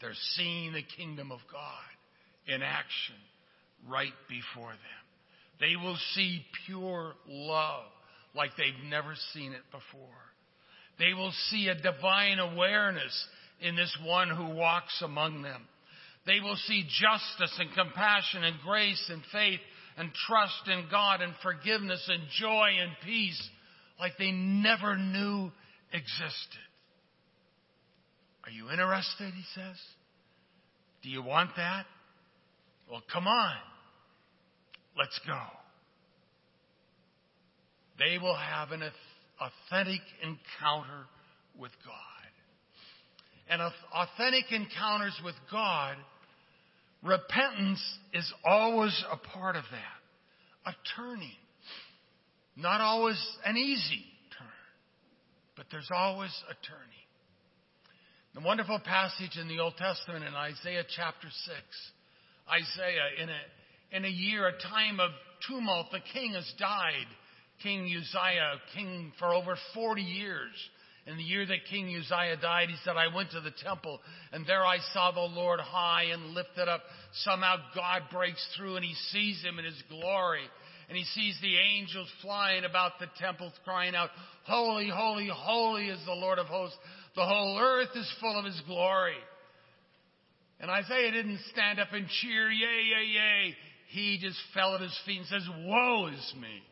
They're 0.00 0.12
seeing 0.36 0.72
the 0.72 0.82
kingdom 0.96 1.30
of 1.30 1.40
God 1.50 2.54
in 2.54 2.62
action 2.62 3.16
right 3.88 4.12
before 4.28 4.70
them. 4.70 5.02
They 5.60 5.76
will 5.76 5.98
see 6.14 6.44
pure 6.66 7.12
love 7.28 7.84
like 8.34 8.50
they've 8.56 8.90
never 8.90 9.14
seen 9.32 9.52
it 9.52 9.62
before. 9.70 10.08
They 10.98 11.14
will 11.14 11.32
see 11.50 11.68
a 11.68 11.74
divine 11.74 12.38
awareness 12.38 13.26
in 13.60 13.76
this 13.76 13.96
one 14.04 14.28
who 14.28 14.54
walks 14.54 15.02
among 15.02 15.42
them. 15.42 15.62
They 16.26 16.40
will 16.40 16.56
see 16.66 16.84
justice 16.84 17.58
and 17.58 17.68
compassion 17.74 18.44
and 18.44 18.56
grace 18.64 19.10
and 19.10 19.22
faith 19.32 19.60
and 19.96 20.10
trust 20.26 20.68
in 20.68 20.84
God 20.90 21.20
and 21.20 21.34
forgiveness 21.42 22.08
and 22.08 22.22
joy 22.38 22.70
and 22.80 22.92
peace 23.04 23.50
like 23.98 24.12
they 24.18 24.30
never 24.30 24.96
knew 24.96 25.50
existed. 25.92 26.62
Are 28.44 28.50
you 28.50 28.70
interested? 28.70 29.32
He 29.34 29.44
says. 29.54 29.76
Do 31.02 31.10
you 31.10 31.22
want 31.22 31.50
that? 31.56 31.84
Well, 32.90 33.02
come 33.12 33.26
on. 33.26 33.56
Let's 34.96 35.18
go. 35.26 35.40
They 37.98 38.18
will 38.18 38.36
have 38.36 38.70
an 38.70 38.82
authentic 39.40 40.00
encounter 40.22 41.06
with 41.58 41.72
God. 41.84 41.96
And 43.48 43.60
authentic 43.92 44.50
encounters 44.50 45.18
with 45.24 45.34
God 45.50 45.96
Repentance 47.02 47.82
is 48.12 48.32
always 48.44 49.04
a 49.10 49.16
part 49.16 49.56
of 49.56 49.64
that. 49.70 50.70
A 50.70 50.74
turning. 50.96 51.32
Not 52.56 52.80
always 52.80 53.20
an 53.44 53.56
easy 53.56 54.04
turn, 54.38 54.48
but 55.56 55.66
there's 55.72 55.90
always 55.92 56.30
a 56.48 56.54
turning. 56.66 56.92
The 58.34 58.40
wonderful 58.40 58.78
passage 58.78 59.36
in 59.40 59.48
the 59.48 59.58
Old 59.60 59.76
Testament 59.76 60.24
in 60.24 60.34
Isaiah 60.34 60.84
chapter 60.96 61.28
6. 61.28 61.58
Isaiah, 62.48 63.22
in 63.22 63.28
a, 63.28 63.96
in 63.96 64.04
a 64.04 64.08
year, 64.08 64.46
a 64.48 64.52
time 64.52 65.00
of 65.00 65.10
tumult, 65.48 65.90
the 65.90 66.00
king 66.12 66.34
has 66.34 66.50
died. 66.58 67.06
King 67.62 67.84
Uzziah, 67.84 68.54
king 68.74 69.12
for 69.18 69.34
over 69.34 69.56
40 69.74 70.02
years. 70.02 70.52
In 71.06 71.16
the 71.16 71.22
year 71.22 71.44
that 71.44 71.64
King 71.68 71.88
Uzziah 71.88 72.36
died, 72.40 72.68
he 72.68 72.76
said, 72.84 72.96
I 72.96 73.12
went 73.12 73.32
to 73.32 73.40
the 73.40 73.50
temple 73.64 74.00
and 74.32 74.46
there 74.46 74.64
I 74.64 74.78
saw 74.92 75.10
the 75.10 75.20
Lord 75.20 75.58
high 75.58 76.04
and 76.12 76.34
lifted 76.34 76.68
up. 76.68 76.82
Somehow 77.24 77.56
God 77.74 78.02
breaks 78.12 78.46
through 78.56 78.76
and 78.76 78.84
he 78.84 78.94
sees 79.10 79.42
him 79.42 79.58
in 79.58 79.64
his 79.64 79.82
glory. 79.88 80.44
And 80.88 80.96
he 80.96 81.04
sees 81.04 81.36
the 81.40 81.56
angels 81.56 82.08
flying 82.20 82.64
about 82.64 82.92
the 83.00 83.06
temple 83.18 83.50
crying 83.64 83.94
out, 83.94 84.10
Holy, 84.44 84.90
holy, 84.92 85.28
holy 85.32 85.88
is 85.88 86.04
the 86.04 86.12
Lord 86.12 86.38
of 86.38 86.46
hosts. 86.46 86.76
The 87.16 87.24
whole 87.24 87.58
earth 87.58 87.90
is 87.96 88.10
full 88.20 88.38
of 88.38 88.44
his 88.44 88.60
glory. 88.66 89.16
And 90.60 90.70
Isaiah 90.70 91.10
didn't 91.10 91.40
stand 91.52 91.80
up 91.80 91.92
and 91.92 92.06
cheer, 92.20 92.50
yay, 92.50 92.82
yay, 92.84 93.06
yay. 93.06 93.56
He 93.88 94.18
just 94.20 94.38
fell 94.54 94.74
at 94.76 94.80
his 94.80 94.96
feet 95.04 95.18
and 95.18 95.26
says, 95.26 95.42
Woe 95.64 96.06
is 96.06 96.34
me. 96.40 96.62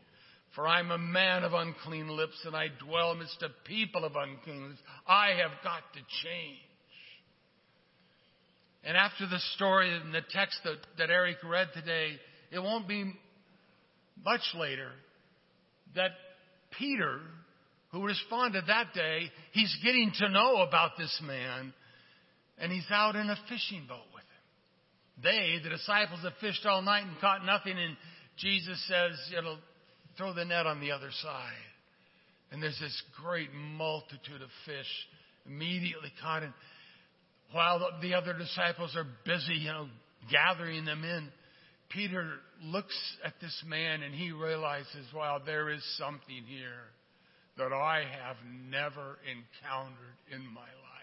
For 0.55 0.67
I'm 0.67 0.91
a 0.91 0.97
man 0.97 1.43
of 1.43 1.53
unclean 1.53 2.09
lips 2.09 2.37
and 2.45 2.55
I 2.55 2.67
dwell 2.85 3.11
amidst 3.11 3.41
a 3.41 3.49
people 3.65 4.03
of 4.03 4.15
unclean 4.15 4.69
lips. 4.69 4.81
I 5.07 5.29
have 5.41 5.51
got 5.63 5.81
to 5.93 5.99
change. 6.23 6.59
And 8.83 8.97
after 8.97 9.27
the 9.27 9.39
story 9.55 9.95
and 9.95 10.13
the 10.13 10.21
text 10.31 10.59
that, 10.65 10.77
that 10.97 11.09
Eric 11.09 11.37
read 11.43 11.69
today, 11.73 12.13
it 12.51 12.59
won't 12.59 12.87
be 12.87 13.13
much 14.25 14.41
later 14.55 14.89
that 15.95 16.11
Peter, 16.77 17.19
who 17.91 18.03
responded 18.03 18.65
that 18.67 18.93
day, 18.93 19.31
he's 19.53 19.75
getting 19.83 20.11
to 20.19 20.29
know 20.29 20.57
about 20.57 20.91
this 20.97 21.21
man 21.23 21.73
and 22.57 22.71
he's 22.71 22.87
out 22.89 23.15
in 23.15 23.29
a 23.29 23.37
fishing 23.47 23.85
boat 23.87 24.05
with 24.13 24.23
him. 24.23 25.23
They, 25.23 25.59
the 25.63 25.69
disciples, 25.69 26.21
have 26.23 26.33
fished 26.41 26.65
all 26.65 26.81
night 26.81 27.05
and 27.05 27.19
caught 27.21 27.45
nothing 27.45 27.77
and 27.77 27.95
Jesus 28.37 28.83
says, 28.87 29.13
you 29.29 29.41
know, 29.41 29.57
throw 30.17 30.33
the 30.33 30.45
net 30.45 30.65
on 30.65 30.79
the 30.79 30.91
other 30.91 31.09
side. 31.21 31.53
And 32.51 32.61
there's 32.61 32.79
this 32.79 33.01
great 33.21 33.53
multitude 33.53 34.41
of 34.41 34.49
fish 34.65 35.07
immediately 35.45 36.11
caught. 36.21 36.43
And 36.43 36.53
while 37.51 37.79
the 38.01 38.13
other 38.13 38.33
disciples 38.33 38.95
are 38.95 39.05
busy, 39.25 39.53
you 39.53 39.69
know, 39.69 39.87
gathering 40.29 40.85
them 40.85 41.03
in, 41.03 41.29
Peter 41.89 42.33
looks 42.63 42.95
at 43.25 43.33
this 43.41 43.63
man 43.65 44.01
and 44.01 44.13
he 44.13 44.31
realizes, 44.31 45.05
wow, 45.13 45.41
there 45.45 45.69
is 45.69 45.83
something 45.97 46.43
here 46.47 46.91
that 47.57 47.73
I 47.73 48.03
have 48.23 48.37
never 48.69 49.17
encountered 49.27 50.17
in 50.31 50.41
my 50.53 50.61
life. 50.61 51.01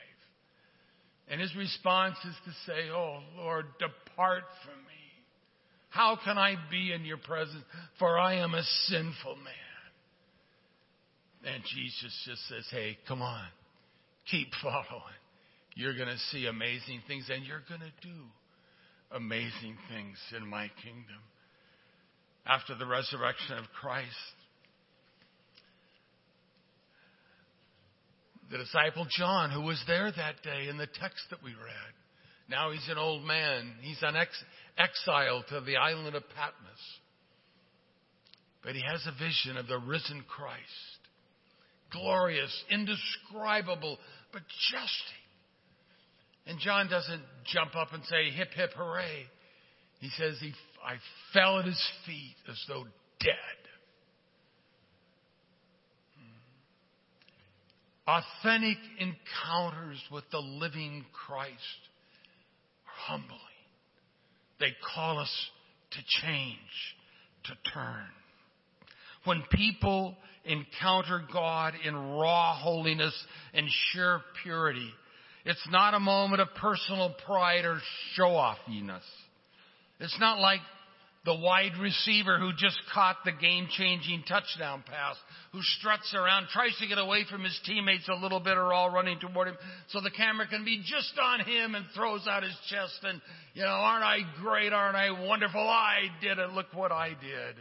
And 1.31 1.41
his 1.41 1.55
response 1.55 2.17
is 2.25 2.35
to 2.47 2.53
say, 2.67 2.91
Oh 2.91 3.21
Lord, 3.37 3.67
depart 3.79 4.45
from 4.65 4.79
me. 4.85 4.98
How 5.99 6.17
can 6.25 6.39
I 6.39 6.55
be 6.71 6.93
in 6.93 7.05
your 7.05 7.17
presence? 7.17 7.65
For 7.99 8.17
I 8.17 8.35
am 8.35 8.55
a 8.55 8.63
sinful 8.87 9.35
man. 9.35 9.53
And 11.53 11.61
Jesus 11.65 12.15
just 12.25 12.47
says, 12.49 12.65
Hey, 12.71 12.97
come 13.09 13.21
on. 13.21 13.49
Keep 14.31 14.47
following. 14.63 15.19
You're 15.75 15.97
going 15.97 16.07
to 16.07 16.19
see 16.31 16.47
amazing 16.47 17.01
things 17.09 17.29
and 17.29 17.45
you're 17.45 17.65
going 17.69 17.81
to 17.81 17.91
do 18.01 18.15
amazing 19.11 19.77
things 19.91 20.17
in 20.37 20.47
my 20.47 20.71
kingdom. 20.85 21.19
After 22.47 22.77
the 22.77 22.87
resurrection 22.87 23.59
of 23.59 23.65
Christ, 23.81 24.07
the 28.53 28.59
disciple 28.59 29.09
John, 29.19 29.51
who 29.51 29.63
was 29.63 29.83
there 29.89 30.13
that 30.13 30.45
day 30.45 30.69
in 30.69 30.79
the 30.79 30.87
text 30.87 31.25
that 31.31 31.43
we 31.43 31.51
read, 31.51 31.93
Now 32.49 32.71
he's 32.71 32.89
an 32.89 32.99
old 32.99 33.25
man. 33.25 33.73
He's 33.81 33.99
an 34.03 34.15
ex- 34.15 34.45
exile 34.79 35.45
to 35.49 35.61
the 35.61 35.77
island 35.77 36.15
of 36.15 36.23
Patmos. 36.35 36.99
But 38.63 38.75
he 38.75 38.83
has 38.83 39.07
a 39.07 39.13
vision 39.13 39.57
of 39.57 39.67
the 39.67 39.79
risen 39.79 40.25
Christ. 40.29 40.63
Glorious, 41.93 42.53
indescribable, 42.71 43.99
but 44.33 44.43
majestic. 44.43 45.19
And 46.47 46.59
John 46.59 46.89
doesn't 46.89 47.23
jump 47.53 47.77
up 47.77 47.93
and 47.93 48.03
say, 48.05 48.31
hip, 48.31 48.49
hip, 48.55 48.71
hooray. 48.77 49.27
He 50.01 50.09
says, 50.11 50.37
he, 50.41 50.53
I 50.85 50.97
fell 51.33 51.59
at 51.59 51.65
his 51.65 51.83
feet 52.07 52.37
as 52.49 52.57
though 52.69 52.85
dead. 53.21 53.59
Hmm. 58.07 58.21
Authentic 58.47 58.79
encounters 58.99 60.03
with 60.11 60.25
the 60.31 60.39
living 60.39 61.05
Christ 61.13 61.53
are 62.87 63.13
humbling. 63.13 63.48
They 64.61 64.73
call 64.95 65.19
us 65.19 65.51
to 65.93 65.99
change, 66.23 66.97
to 67.45 67.71
turn. 67.73 68.05
When 69.25 69.43
people 69.53 70.17
encounter 70.45 71.23
God 71.33 71.75
in 71.85 71.95
raw 71.95 72.55
holiness 72.55 73.15
and 73.55 73.67
sheer 73.69 74.21
purity, 74.43 74.91
it's 75.45 75.67
not 75.71 75.95
a 75.95 76.01
moment 76.01 76.41
of 76.41 76.49
personal 76.61 77.15
pride 77.27 77.65
or 77.65 77.81
show 78.15 78.37
offiness. 78.37 79.05
It's 80.01 80.19
not 80.21 80.39
like 80.39 80.61
the 81.25 81.35
wide 81.35 81.73
receiver 81.81 82.39
who 82.39 82.53
just 82.53 82.79
caught 82.93 83.17
the 83.25 83.33
game 83.33 83.69
changing 83.71 84.25
touchdown 84.29 84.83
pass, 84.87 85.17
who 85.53 85.61
struts 85.63 86.15
around, 86.15 86.49
tries 86.53 86.77
to 86.79 86.87
get 86.87 86.99
away 86.99 87.25
from 87.31 87.43
his 87.43 87.59
teammates 87.65 88.09
a 88.09 88.15
little 88.15 88.41
bit 88.41 88.59
are 88.59 88.73
all 88.73 88.91
running 88.91 89.19
toward 89.19 89.49
him 89.49 89.57
so 89.89 90.01
the 90.01 90.11
camera 90.11 90.47
can 90.47 90.65
be 90.65 90.83
just 90.85 91.15
on 91.21 91.41
him 91.41 91.75
and 91.75 91.87
throws 91.95 92.27
out 92.29 92.43
his 92.43 92.57
chest 92.69 92.99
and, 93.03 93.21
you 93.55 93.63
know, 93.63 93.69
aren't 93.69 94.05
I 94.05 94.19
great? 94.43 94.73
Aren't 94.73 94.97
I 94.97 95.11
wonderful? 95.27 95.61
I 95.61 96.09
did 96.21 96.39
it. 96.39 96.51
Look 96.51 96.67
what 96.75 96.93
I 96.93 97.11
did. 97.11 97.57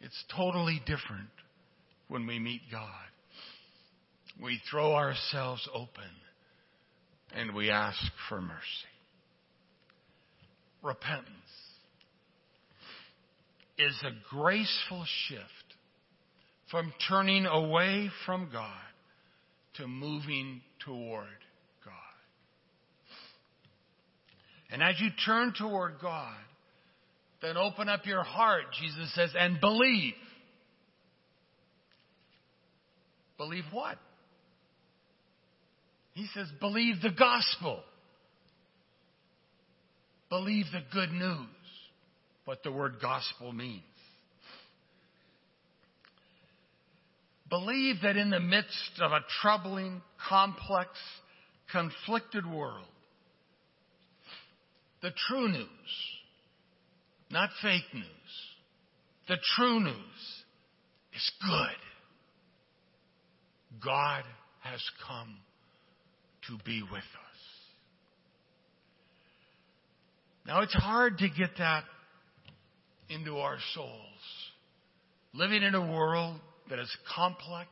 It's 0.00 0.24
totally 0.34 0.80
different 0.86 1.28
when 2.08 2.26
we 2.26 2.38
meet 2.38 2.62
God. 2.70 2.88
We 4.42 4.60
throw 4.70 4.94
ourselves 4.94 5.68
open 5.74 6.10
and 7.34 7.54
we 7.54 7.70
ask 7.70 7.98
for 8.28 8.40
mercy. 8.40 8.62
Repentance 10.82 11.28
is 13.78 14.02
a 14.04 14.34
graceful 14.34 15.04
shift 15.28 15.61
from 16.72 16.92
turning 17.08 17.46
away 17.46 18.10
from 18.26 18.48
God 18.50 18.72
to 19.74 19.86
moving 19.86 20.62
toward 20.84 21.28
God. 21.84 21.92
And 24.72 24.82
as 24.82 24.98
you 24.98 25.10
turn 25.24 25.52
toward 25.56 26.00
God, 26.00 26.34
then 27.42 27.56
open 27.56 27.88
up 27.88 28.06
your 28.06 28.24
heart, 28.24 28.62
Jesus 28.80 29.14
says, 29.14 29.30
and 29.38 29.60
believe. 29.60 30.14
Believe 33.36 33.64
what? 33.70 33.98
He 36.14 36.26
says, 36.34 36.46
believe 36.58 37.02
the 37.02 37.10
gospel. 37.10 37.80
Believe 40.30 40.66
the 40.72 40.82
good 40.92 41.10
news, 41.10 41.48
what 42.46 42.62
the 42.62 42.72
word 42.72 42.94
gospel 43.02 43.52
means. 43.52 43.82
Believe 47.52 47.96
that 48.02 48.16
in 48.16 48.30
the 48.30 48.40
midst 48.40 48.98
of 48.98 49.12
a 49.12 49.20
troubling, 49.42 50.00
complex, 50.26 50.88
conflicted 51.70 52.50
world, 52.50 52.86
the 55.02 55.10
true 55.28 55.48
news, 55.48 55.66
not 57.30 57.50
fake 57.60 57.82
news, 57.92 58.06
the 59.28 59.36
true 59.54 59.80
news 59.80 59.94
is 61.14 61.32
good. 61.42 61.76
God 63.84 64.24
has 64.62 64.80
come 65.06 65.36
to 66.46 66.56
be 66.64 66.82
with 66.82 67.00
us. 67.00 67.40
Now 70.46 70.62
it's 70.62 70.72
hard 70.72 71.18
to 71.18 71.28
get 71.28 71.50
that 71.58 71.84
into 73.10 73.36
our 73.36 73.58
souls. 73.74 73.90
Living 75.34 75.62
in 75.62 75.74
a 75.74 75.92
world 75.92 76.40
that 76.72 76.78
is 76.78 76.96
complex 77.14 77.68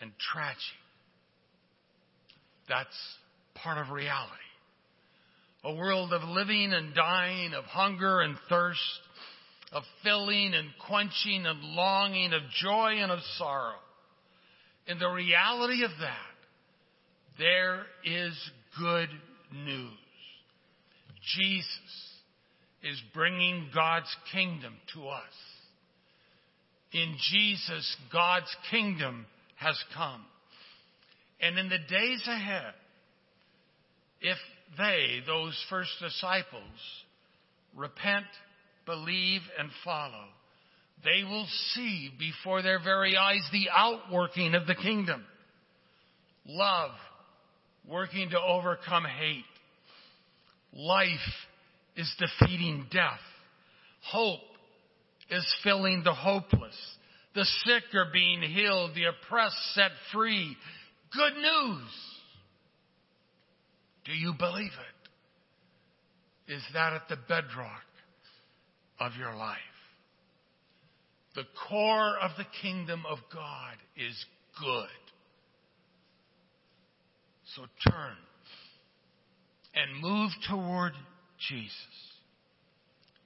and 0.00 0.10
tragic. 0.32 0.58
That's 2.68 2.88
part 3.54 3.78
of 3.78 3.92
reality. 3.92 4.32
A 5.62 5.72
world 5.72 6.12
of 6.12 6.28
living 6.28 6.72
and 6.72 6.96
dying, 6.96 7.54
of 7.54 7.62
hunger 7.62 8.22
and 8.22 8.34
thirst, 8.48 8.80
of 9.70 9.84
filling 10.02 10.52
and 10.54 10.66
quenching 10.88 11.46
and 11.46 11.62
longing, 11.62 12.32
of 12.32 12.42
joy 12.60 12.94
and 12.98 13.12
of 13.12 13.20
sorrow. 13.38 13.78
In 14.88 14.98
the 14.98 15.08
reality 15.08 15.84
of 15.84 15.92
that, 16.00 17.38
there 17.38 17.84
is 18.04 18.34
good 18.80 19.10
news. 19.54 19.92
Jesus 21.36 21.68
is 22.82 23.00
bringing 23.14 23.68
God's 23.72 24.12
kingdom 24.32 24.74
to 24.94 25.06
us. 25.06 25.22
In 26.92 27.16
Jesus, 27.30 27.96
God's 28.12 28.54
kingdom 28.70 29.26
has 29.56 29.78
come. 29.94 30.24
And 31.40 31.58
in 31.58 31.68
the 31.68 31.78
days 31.78 32.22
ahead, 32.26 32.72
if 34.20 34.38
they, 34.78 35.20
those 35.26 35.56
first 35.68 35.90
disciples, 36.00 36.62
repent, 37.74 38.26
believe, 38.86 39.42
and 39.58 39.68
follow, 39.84 40.24
they 41.04 41.24
will 41.24 41.46
see 41.74 42.10
before 42.18 42.62
their 42.62 42.82
very 42.82 43.16
eyes 43.16 43.46
the 43.52 43.68
outworking 43.74 44.54
of 44.54 44.66
the 44.66 44.74
kingdom. 44.74 45.24
Love, 46.46 46.92
working 47.86 48.30
to 48.30 48.40
overcome 48.40 49.04
hate. 49.04 49.44
Life 50.72 51.08
is 51.96 52.12
defeating 52.18 52.86
death. 52.90 53.20
Hope 54.02 54.40
is 55.30 55.46
filling 55.64 56.02
the 56.04 56.14
hopeless. 56.14 56.76
The 57.34 57.44
sick 57.64 57.94
are 57.94 58.10
being 58.12 58.42
healed, 58.42 58.92
the 58.94 59.04
oppressed 59.04 59.74
set 59.74 59.90
free. 60.12 60.56
Good 61.12 61.34
news. 61.34 61.90
Do 64.04 64.12
you 64.12 64.32
believe 64.38 64.72
it? 64.72 66.52
Is 66.52 66.62
that 66.74 66.92
at 66.92 67.08
the 67.08 67.16
bedrock 67.28 67.82
of 69.00 69.12
your 69.18 69.34
life? 69.34 69.58
The 71.34 71.44
core 71.68 72.16
of 72.22 72.30
the 72.38 72.46
kingdom 72.62 73.02
of 73.06 73.18
God 73.32 73.74
is 73.96 74.24
good. 74.58 74.88
So 77.54 77.62
turn 77.90 78.16
and 79.74 80.00
move 80.00 80.30
toward 80.48 80.92
Jesus. 81.48 81.72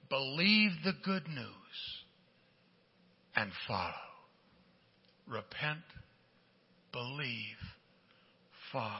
Believe 0.09 0.71
the 0.83 0.93
good 1.05 1.27
news 1.27 1.60
and 3.35 3.51
follow. 3.67 3.91
Repent, 5.27 5.79
believe, 6.91 7.57
follow. 8.71 8.99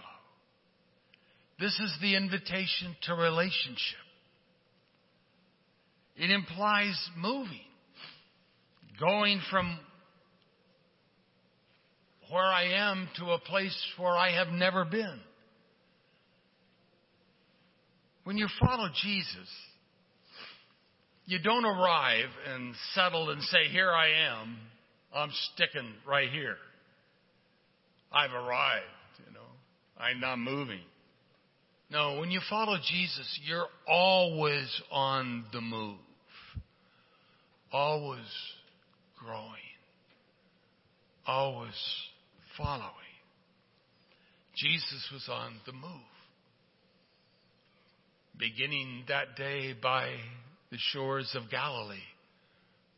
This 1.59 1.77
is 1.79 1.95
the 2.01 2.15
invitation 2.15 2.95
to 3.03 3.13
relationship. 3.13 3.99
It 6.15 6.31
implies 6.31 6.95
moving, 7.17 7.59
going 8.99 9.41
from 9.49 9.79
where 12.31 12.45
I 12.45 12.89
am 12.89 13.09
to 13.17 13.31
a 13.31 13.39
place 13.39 13.75
where 13.97 14.15
I 14.15 14.31
have 14.31 14.47
never 14.47 14.85
been. 14.85 15.19
When 18.23 18.37
you 18.37 18.47
follow 18.59 18.87
Jesus, 19.03 19.49
you 21.31 21.39
don't 21.39 21.63
arrive 21.63 22.27
and 22.53 22.75
settle 22.93 23.29
and 23.29 23.41
say, 23.43 23.69
Here 23.71 23.89
I 23.89 24.09
am. 24.33 24.57
I'm 25.15 25.29
sticking 25.53 25.89
right 26.05 26.29
here. 26.29 26.57
I've 28.11 28.33
arrived, 28.33 28.83
you 29.25 29.33
know. 29.33 29.39
I'm 29.97 30.19
not 30.19 30.39
moving. 30.39 30.81
No, 31.89 32.19
when 32.19 32.31
you 32.31 32.41
follow 32.49 32.75
Jesus, 32.75 33.39
you're 33.45 33.67
always 33.87 34.67
on 34.91 35.45
the 35.53 35.61
move. 35.61 35.99
Always 37.71 38.27
growing. 39.17 39.45
Always 41.25 41.81
following. 42.57 42.91
Jesus 44.57 45.09
was 45.13 45.29
on 45.31 45.53
the 45.65 45.71
move. 45.71 46.01
Beginning 48.37 49.05
that 49.07 49.37
day 49.37 49.73
by 49.81 50.09
the 50.71 50.77
shores 50.77 51.29
of 51.35 51.49
Galilee, 51.49 51.97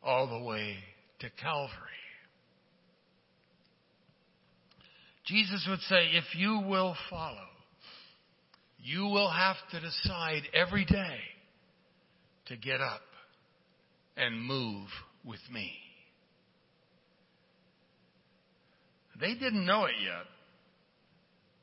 all 0.04 0.28
the 0.28 0.46
way 0.46 0.76
to 1.20 1.30
Calvary. 1.42 1.72
Jesus 5.26 5.66
would 5.70 5.80
say, 5.82 6.12
if 6.14 6.36
you 6.36 6.64
will 6.68 6.96
follow, 7.10 7.48
you 8.78 9.04
will 9.04 9.30
have 9.32 9.56
to 9.72 9.80
decide 9.80 10.44
every 10.54 10.86
day 10.86 11.20
to 12.48 12.58
get 12.58 12.82
up 12.82 13.02
and 14.18 14.40
move 14.46 14.88
with 15.24 15.40
me. 15.52 15.72
They 19.20 19.34
didn't 19.36 19.66
know 19.66 19.86
it 19.86 19.96
yet. 20.04 20.26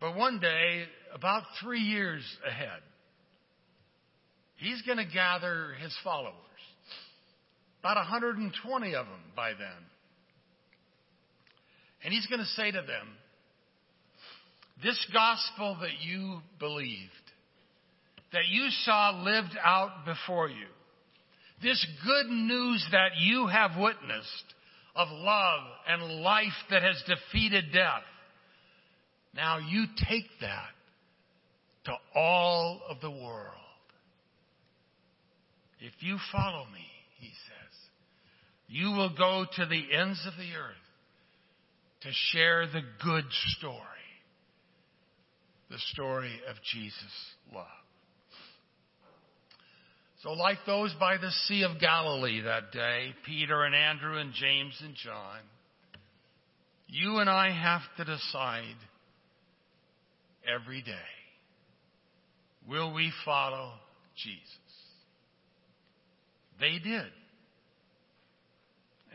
But 0.00 0.16
one 0.16 0.40
day, 0.40 0.84
about 1.14 1.42
three 1.62 1.80
years 1.80 2.22
ahead, 2.48 2.80
he's 4.60 4.82
going 4.82 4.98
to 4.98 5.04
gather 5.04 5.74
his 5.82 5.96
followers. 6.04 6.34
About 7.80 7.96
120 7.96 8.94
of 8.94 9.06
them 9.06 9.20
by 9.34 9.50
then. 9.50 9.68
And 12.04 12.12
he's 12.12 12.26
going 12.26 12.40
to 12.40 12.46
say 12.46 12.70
to 12.70 12.80
them, 12.80 13.08
this 14.82 15.06
gospel 15.12 15.78
that 15.80 16.00
you 16.00 16.40
believed, 16.58 17.10
that 18.32 18.46
you 18.48 18.68
saw 18.84 19.20
lived 19.22 19.56
out 19.62 20.04
before 20.06 20.48
you, 20.48 20.66
this 21.62 21.86
good 22.04 22.30
news 22.30 22.86
that 22.92 23.12
you 23.18 23.46
have 23.46 23.72
witnessed 23.78 24.54
of 24.96 25.08
love 25.10 25.60
and 25.88 26.22
life 26.22 26.46
that 26.70 26.82
has 26.82 27.02
defeated 27.06 27.66
death, 27.72 28.02
now 29.34 29.58
you 29.58 29.84
take 30.08 30.24
that 30.40 30.70
to 31.84 31.92
all 32.14 32.80
of 32.88 33.00
the 33.00 33.10
world. 33.10 33.54
If 35.80 35.92
you 36.00 36.18
follow 36.32 36.64
me, 36.66 36.86
he 37.18 37.28
says, 37.28 37.78
you 38.68 38.92
will 38.92 39.14
go 39.16 39.46
to 39.56 39.66
the 39.66 39.96
ends 39.96 40.22
of 40.26 40.34
the 40.36 40.54
earth 40.56 40.76
to 42.02 42.10
share 42.32 42.66
the 42.66 42.82
good 43.02 43.24
story 43.58 43.84
the 45.70 45.78
story 45.92 46.40
of 46.48 46.56
Jesus' 46.72 46.94
love. 47.54 47.66
So, 50.22 50.32
like 50.32 50.58
those 50.66 50.92
by 51.00 51.16
the 51.16 51.30
Sea 51.46 51.62
of 51.62 51.80
Galilee 51.80 52.42
that 52.42 52.72
day, 52.72 53.14
Peter 53.24 53.64
and 53.64 53.74
Andrew 53.74 54.18
and 54.18 54.34
James 54.34 54.78
and 54.84 54.94
John, 54.94 55.38
you 56.88 57.18
and 57.18 57.30
I 57.30 57.50
have 57.50 57.82
to 57.96 58.04
decide 58.04 58.76
every 60.46 60.82
day 60.82 60.92
will 62.68 62.92
we 62.92 63.10
follow 63.24 63.72
Jesus? 64.16 64.59
They 66.60 66.78
did. 66.78 67.06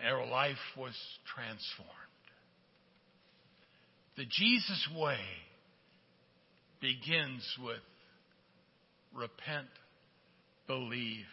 Their 0.02 0.26
life 0.26 0.58
was 0.78 0.94
transformed. 1.34 1.92
The 4.18 4.26
Jesus 4.26 4.90
way 4.98 5.20
begins 6.82 7.44
with 7.64 7.80
repent, 9.14 9.68
believe, 10.68 11.26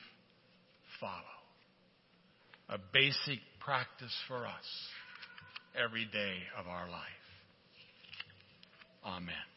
follow. 1.00 1.12
A 2.68 2.78
basic 2.92 3.38
practice 3.60 4.14
for 4.28 4.46
us 4.46 4.88
every 5.78 6.04
day 6.06 6.36
of 6.58 6.66
our 6.66 6.88
life. 6.88 7.02
Amen. 9.04 9.51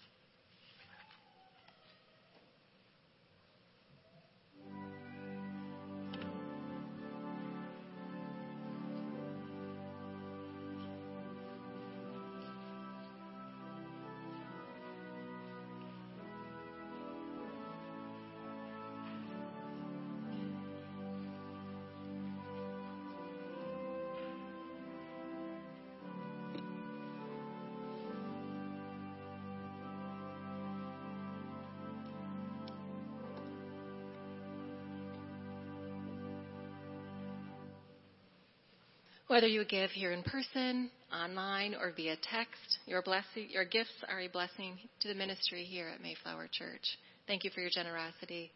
Whether 39.35 39.47
you 39.47 39.65
give 39.65 39.91
here 39.91 40.13
in 40.13 40.23
person, 40.23 40.89
online, 41.13 41.75
or 41.75 41.91
via 41.91 42.15
text, 42.15 42.79
your, 42.85 43.01
blessing, 43.01 43.49
your 43.49 43.65
gifts 43.65 43.91
are 44.07 44.21
a 44.21 44.29
blessing 44.29 44.79
to 45.01 45.09
the 45.09 45.13
ministry 45.13 45.65
here 45.65 45.89
at 45.89 46.01
Mayflower 46.01 46.47
Church. 46.49 46.97
Thank 47.27 47.43
you 47.43 47.49
for 47.49 47.59
your 47.59 47.69
generosity. 47.69 48.49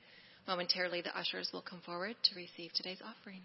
Momentarily, 0.47 1.01
the 1.01 1.13
ushers 1.19 1.49
will 1.51 1.61
come 1.61 1.81
forward 1.85 2.15
to 2.23 2.33
receive 2.33 2.71
today's 2.71 3.01
offering. 3.03 3.41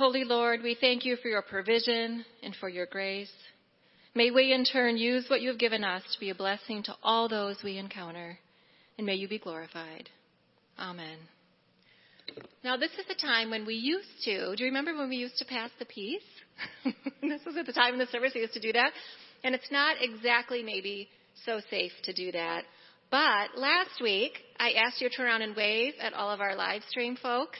Holy 0.00 0.24
Lord, 0.24 0.62
we 0.62 0.78
thank 0.80 1.04
you 1.04 1.16
for 1.16 1.28
your 1.28 1.42
provision 1.42 2.24
and 2.42 2.56
for 2.58 2.70
your 2.70 2.86
grace. 2.86 3.30
May 4.14 4.30
we 4.30 4.54
in 4.54 4.64
turn 4.64 4.96
use 4.96 5.26
what 5.28 5.42
you 5.42 5.50
have 5.50 5.58
given 5.58 5.84
us 5.84 6.02
to 6.14 6.18
be 6.18 6.30
a 6.30 6.34
blessing 6.34 6.82
to 6.84 6.94
all 7.02 7.28
those 7.28 7.58
we 7.62 7.76
encounter, 7.76 8.38
and 8.96 9.06
may 9.06 9.16
you 9.16 9.28
be 9.28 9.38
glorified. 9.38 10.08
Amen. 10.78 11.18
Now, 12.64 12.78
this 12.78 12.92
is 12.92 13.04
the 13.08 13.14
time 13.14 13.50
when 13.50 13.66
we 13.66 13.74
used 13.74 14.24
to, 14.24 14.56
do 14.56 14.64
you 14.64 14.70
remember 14.70 14.96
when 14.96 15.10
we 15.10 15.16
used 15.16 15.36
to 15.36 15.44
pass 15.44 15.68
the 15.78 15.84
peace? 15.84 16.22
this 17.20 17.42
was 17.44 17.58
at 17.58 17.66
the 17.66 17.74
time 17.74 17.92
in 17.92 17.98
the 17.98 18.06
service 18.06 18.32
we 18.34 18.40
used 18.40 18.54
to 18.54 18.60
do 18.60 18.72
that. 18.72 18.92
And 19.44 19.54
it's 19.54 19.70
not 19.70 19.96
exactly 20.00 20.62
maybe 20.62 21.10
so 21.44 21.60
safe 21.68 21.92
to 22.04 22.14
do 22.14 22.32
that. 22.32 22.62
But 23.10 23.54
last 23.54 24.00
week, 24.02 24.32
I 24.58 24.70
asked 24.82 25.02
you 25.02 25.10
to 25.10 25.14
turn 25.14 25.26
around 25.26 25.42
and 25.42 25.54
wave 25.54 25.92
at 26.00 26.14
all 26.14 26.30
of 26.30 26.40
our 26.40 26.56
live 26.56 26.84
stream 26.88 27.18
folks. 27.22 27.58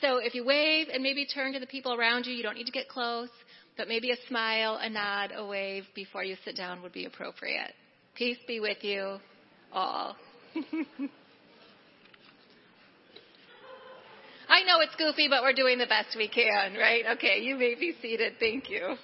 So 0.00 0.18
if 0.18 0.34
you 0.34 0.44
wave 0.44 0.88
and 0.92 1.02
maybe 1.02 1.26
turn 1.26 1.54
to 1.54 1.60
the 1.60 1.66
people 1.66 1.94
around 1.94 2.26
you, 2.26 2.34
you 2.34 2.42
don't 2.42 2.56
need 2.56 2.66
to 2.66 2.72
get 2.72 2.88
close, 2.88 3.30
but 3.76 3.88
maybe 3.88 4.10
a 4.10 4.16
smile, 4.28 4.78
a 4.80 4.90
nod, 4.90 5.32
a 5.34 5.46
wave 5.46 5.84
before 5.94 6.22
you 6.22 6.36
sit 6.44 6.56
down 6.56 6.82
would 6.82 6.92
be 6.92 7.06
appropriate. 7.06 7.72
Peace 8.14 8.38
be 8.46 8.60
with 8.60 8.82
you 8.82 9.18
all. 9.72 10.16
I 14.48 14.62
know 14.62 14.80
it's 14.80 14.94
goofy, 14.96 15.28
but 15.28 15.42
we're 15.42 15.52
doing 15.54 15.78
the 15.78 15.86
best 15.86 16.16
we 16.16 16.28
can, 16.28 16.74
right? 16.74 17.04
Okay, 17.16 17.40
you 17.40 17.56
may 17.56 17.74
be 17.74 17.94
seated. 18.00 18.34
Thank 18.38 18.70
you. 18.70 18.96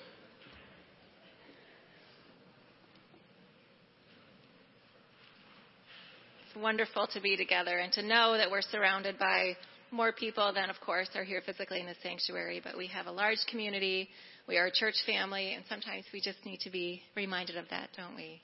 It's 6.46 6.62
wonderful 6.62 7.08
to 7.08 7.20
be 7.20 7.36
together 7.36 7.78
and 7.78 7.92
to 7.94 8.02
know 8.02 8.36
that 8.36 8.50
we're 8.50 8.62
surrounded 8.62 9.18
by 9.18 9.56
more 9.92 10.12
people 10.12 10.52
than, 10.52 10.70
of 10.70 10.80
course, 10.80 11.08
are 11.14 11.24
here 11.24 11.42
physically 11.44 11.80
in 11.80 11.86
the 11.86 11.94
sanctuary, 12.02 12.60
but 12.62 12.76
we 12.76 12.86
have 12.88 13.06
a 13.06 13.12
large 13.12 13.38
community. 13.50 14.08
We 14.48 14.56
are 14.56 14.66
a 14.66 14.72
church 14.72 14.94
family, 15.06 15.54
and 15.54 15.64
sometimes 15.68 16.04
we 16.12 16.20
just 16.20 16.44
need 16.44 16.60
to 16.60 16.70
be 16.70 17.02
reminded 17.14 17.56
of 17.56 17.66
that, 17.70 17.90
don't 17.96 18.16
we? 18.16 18.40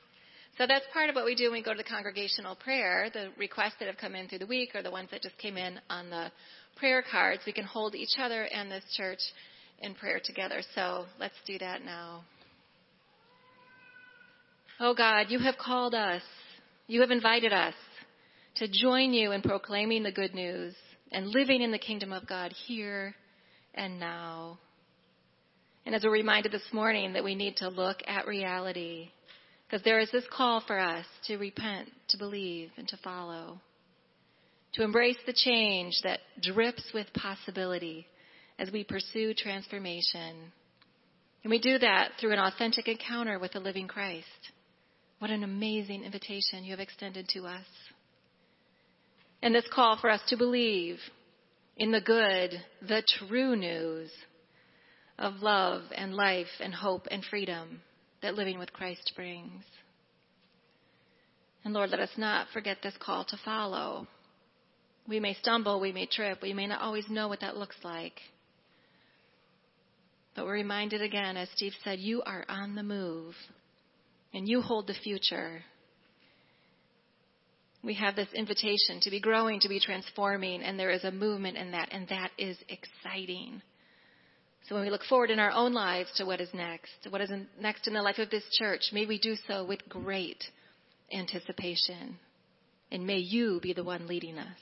So 0.58 0.66
that's 0.66 0.84
part 0.92 1.08
of 1.08 1.14
what 1.14 1.24
we 1.24 1.34
do 1.34 1.44
when 1.44 1.60
we 1.60 1.62
go 1.62 1.72
to 1.72 1.78
the 1.78 1.88
congregational 1.88 2.56
prayer. 2.56 3.08
The 3.12 3.28
requests 3.38 3.76
that 3.78 3.86
have 3.86 3.96
come 3.96 4.14
in 4.14 4.28
through 4.28 4.40
the 4.40 4.46
week 4.46 4.70
or 4.74 4.82
the 4.82 4.90
ones 4.90 5.08
that 5.12 5.22
just 5.22 5.38
came 5.38 5.56
in 5.56 5.78
on 5.88 6.10
the 6.10 6.30
prayer 6.76 7.02
cards. 7.08 7.42
We 7.46 7.52
can 7.52 7.64
hold 7.64 7.94
each 7.94 8.18
other 8.18 8.42
and 8.44 8.70
this 8.70 8.84
church 8.96 9.20
in 9.80 9.94
prayer 9.94 10.20
together. 10.22 10.60
So 10.74 11.06
let's 11.20 11.34
do 11.46 11.58
that 11.58 11.84
now. 11.84 12.24
Oh 14.80 14.94
God, 14.94 15.26
you 15.28 15.38
have 15.38 15.56
called 15.56 15.94
us. 15.94 16.22
You 16.88 17.00
have 17.02 17.10
invited 17.10 17.52
us 17.52 17.74
to 18.56 18.68
join 18.68 19.12
you 19.12 19.32
in 19.32 19.42
proclaiming 19.42 20.02
the 20.02 20.12
good 20.12 20.34
news 20.34 20.74
and 21.12 21.28
living 21.28 21.62
in 21.62 21.70
the 21.70 21.78
kingdom 21.78 22.12
of 22.12 22.26
God 22.26 22.52
here 22.66 23.14
and 23.74 23.98
now. 23.98 24.58
And 25.86 25.94
as 25.94 26.04
we're 26.04 26.10
reminded 26.10 26.52
this 26.52 26.72
morning 26.72 27.14
that 27.14 27.24
we 27.24 27.34
need 27.34 27.56
to 27.56 27.68
look 27.68 27.98
at 28.06 28.26
reality, 28.26 29.10
because 29.66 29.82
there 29.84 30.00
is 30.00 30.10
this 30.10 30.24
call 30.30 30.62
for 30.66 30.78
us 30.78 31.06
to 31.26 31.36
repent, 31.36 31.88
to 32.08 32.18
believe, 32.18 32.70
and 32.76 32.86
to 32.88 32.96
follow, 32.98 33.60
to 34.74 34.82
embrace 34.82 35.16
the 35.26 35.32
change 35.32 35.94
that 36.04 36.20
drips 36.42 36.90
with 36.92 37.06
possibility 37.14 38.06
as 38.58 38.70
we 38.70 38.84
pursue 38.84 39.32
transformation. 39.34 40.52
And 41.42 41.50
we 41.50 41.58
do 41.58 41.78
that 41.78 42.12
through 42.20 42.32
an 42.32 42.38
authentic 42.38 42.88
encounter 42.88 43.38
with 43.38 43.52
the 43.52 43.60
living 43.60 43.88
Christ. 43.88 44.26
What 45.20 45.30
an 45.30 45.42
amazing 45.42 46.04
invitation 46.04 46.64
you 46.64 46.72
have 46.72 46.80
extended 46.80 47.28
to 47.30 47.46
us 47.46 47.64
and 49.42 49.54
this 49.54 49.68
call 49.72 49.96
for 49.96 50.10
us 50.10 50.20
to 50.28 50.36
believe 50.36 50.98
in 51.76 51.92
the 51.92 52.00
good, 52.00 52.52
the 52.86 53.02
true 53.18 53.54
news 53.54 54.10
of 55.18 55.34
love 55.42 55.82
and 55.94 56.14
life 56.14 56.46
and 56.60 56.74
hope 56.74 57.06
and 57.10 57.24
freedom 57.24 57.80
that 58.22 58.34
living 58.34 58.58
with 58.58 58.72
Christ 58.72 59.12
brings. 59.14 59.62
And 61.64 61.74
Lord, 61.74 61.90
let 61.90 62.00
us 62.00 62.10
not 62.16 62.48
forget 62.52 62.78
this 62.82 62.96
call 63.00 63.24
to 63.26 63.36
follow. 63.44 64.06
We 65.06 65.20
may 65.20 65.34
stumble, 65.34 65.80
we 65.80 65.92
may 65.92 66.06
trip, 66.06 66.40
we 66.42 66.52
may 66.52 66.66
not 66.66 66.82
always 66.82 67.08
know 67.08 67.28
what 67.28 67.40
that 67.40 67.56
looks 67.56 67.76
like. 67.82 68.20
But 70.34 70.46
we're 70.46 70.52
reminded 70.52 71.02
again, 71.02 71.36
as 71.36 71.48
Steve 71.54 71.72
said, 71.82 71.98
you 71.98 72.22
are 72.22 72.44
on 72.48 72.74
the 72.74 72.82
move 72.82 73.34
and 74.32 74.48
you 74.48 74.60
hold 74.60 74.86
the 74.86 74.94
future 74.94 75.62
we 77.82 77.94
have 77.94 78.16
this 78.16 78.28
invitation 78.34 79.00
to 79.02 79.10
be 79.10 79.20
growing, 79.20 79.60
to 79.60 79.68
be 79.68 79.80
transforming, 79.80 80.62
and 80.62 80.78
there 80.78 80.90
is 80.90 81.04
a 81.04 81.12
movement 81.12 81.56
in 81.56 81.70
that, 81.72 81.88
and 81.92 82.08
that 82.08 82.30
is 82.36 82.56
exciting. 82.68 83.62
So 84.68 84.74
when 84.74 84.84
we 84.84 84.90
look 84.90 85.04
forward 85.04 85.30
in 85.30 85.38
our 85.38 85.52
own 85.52 85.72
lives 85.72 86.10
to 86.16 86.24
what 86.24 86.40
is 86.40 86.52
next, 86.52 87.06
what 87.08 87.20
is 87.20 87.30
next 87.60 87.86
in 87.86 87.94
the 87.94 88.02
life 88.02 88.18
of 88.18 88.30
this 88.30 88.44
church, 88.52 88.90
may 88.92 89.06
we 89.06 89.18
do 89.18 89.34
so 89.46 89.64
with 89.64 89.88
great 89.88 90.44
anticipation. 91.12 92.18
And 92.90 93.06
may 93.06 93.18
you 93.18 93.60
be 93.62 93.72
the 93.72 93.84
one 93.84 94.06
leading 94.06 94.38
us. 94.38 94.58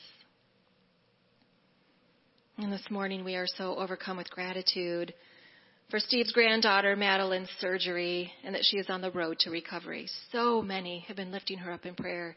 And 2.58 2.72
this 2.72 2.88
morning 2.90 3.24
we 3.24 3.34
are 3.34 3.46
so 3.46 3.76
overcome 3.76 4.16
with 4.16 4.30
gratitude 4.30 5.12
for 5.90 6.00
Steve's 6.00 6.32
granddaughter 6.32 6.96
Madeline's 6.96 7.50
surgery 7.60 8.32
and 8.44 8.54
that 8.54 8.64
she 8.64 8.78
is 8.78 8.86
on 8.88 9.00
the 9.00 9.10
road 9.10 9.38
to 9.40 9.50
recovery. 9.50 10.08
So 10.32 10.62
many 10.62 11.00
have 11.08 11.16
been 11.16 11.30
lifting 11.30 11.58
her 11.58 11.72
up 11.72 11.84
in 11.84 11.94
prayer 11.94 12.36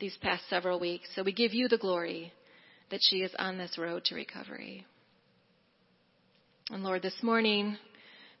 these 0.00 0.16
past 0.20 0.42
several 0.48 0.80
weeks. 0.80 1.08
So 1.14 1.22
we 1.22 1.32
give 1.32 1.54
you 1.54 1.68
the 1.68 1.78
glory 1.78 2.32
that 2.90 3.00
she 3.02 3.18
is 3.18 3.32
on 3.38 3.58
this 3.58 3.78
road 3.78 4.04
to 4.06 4.14
recovery. 4.14 4.86
And 6.70 6.82
Lord, 6.82 7.02
this 7.02 7.22
morning 7.22 7.76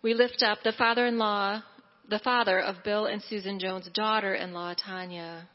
we 0.02 0.14
lift 0.14 0.42
up 0.42 0.58
the 0.62 0.72
father 0.72 1.06
in 1.06 1.18
law, 1.18 1.62
the 2.08 2.18
father 2.18 2.60
of 2.60 2.84
Bill 2.84 3.06
and 3.06 3.22
Susan 3.22 3.58
Jones' 3.58 3.88
daughter 3.94 4.34
in 4.34 4.52
law, 4.52 4.74
Tanya. 4.74 5.48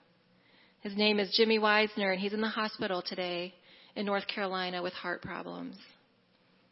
His 0.82 0.95
name 0.95 1.20
is 1.20 1.34
Jimmy 1.36 1.60
Weisner, 1.60 2.12
and 2.12 2.20
he's 2.20 2.34
in 2.34 2.41
the 2.41 2.47
hospital 2.47 3.04
today 3.06 3.54
in 3.95 4.06
North 4.06 4.28
Carolina 4.28 4.82
with 4.82 4.93
heart 4.93 5.22
problems. 5.22 5.76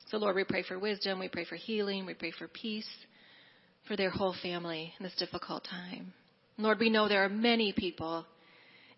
So, 0.10 0.18
Lord, 0.18 0.36
we 0.36 0.46
pray 0.46 0.64
for 0.64 0.80
wisdom, 0.80 1.20
we 1.20 1.28
pray 1.28 1.44
for 1.44 1.56
healing, 1.56 2.06
we 2.06 2.14
pray 2.14 2.32
for 2.32 2.48
peace 2.48 2.88
for 3.88 3.98
their 3.98 4.10
whole 4.10 4.36
family 4.42 4.94
in 4.98 5.04
this 5.04 5.16
difficult 5.16 5.66
time. 5.70 6.14
Lord, 6.58 6.80
we 6.80 6.90
know 6.90 7.08
there 7.08 7.24
are 7.24 7.30
many 7.30 7.74
people 7.74 8.26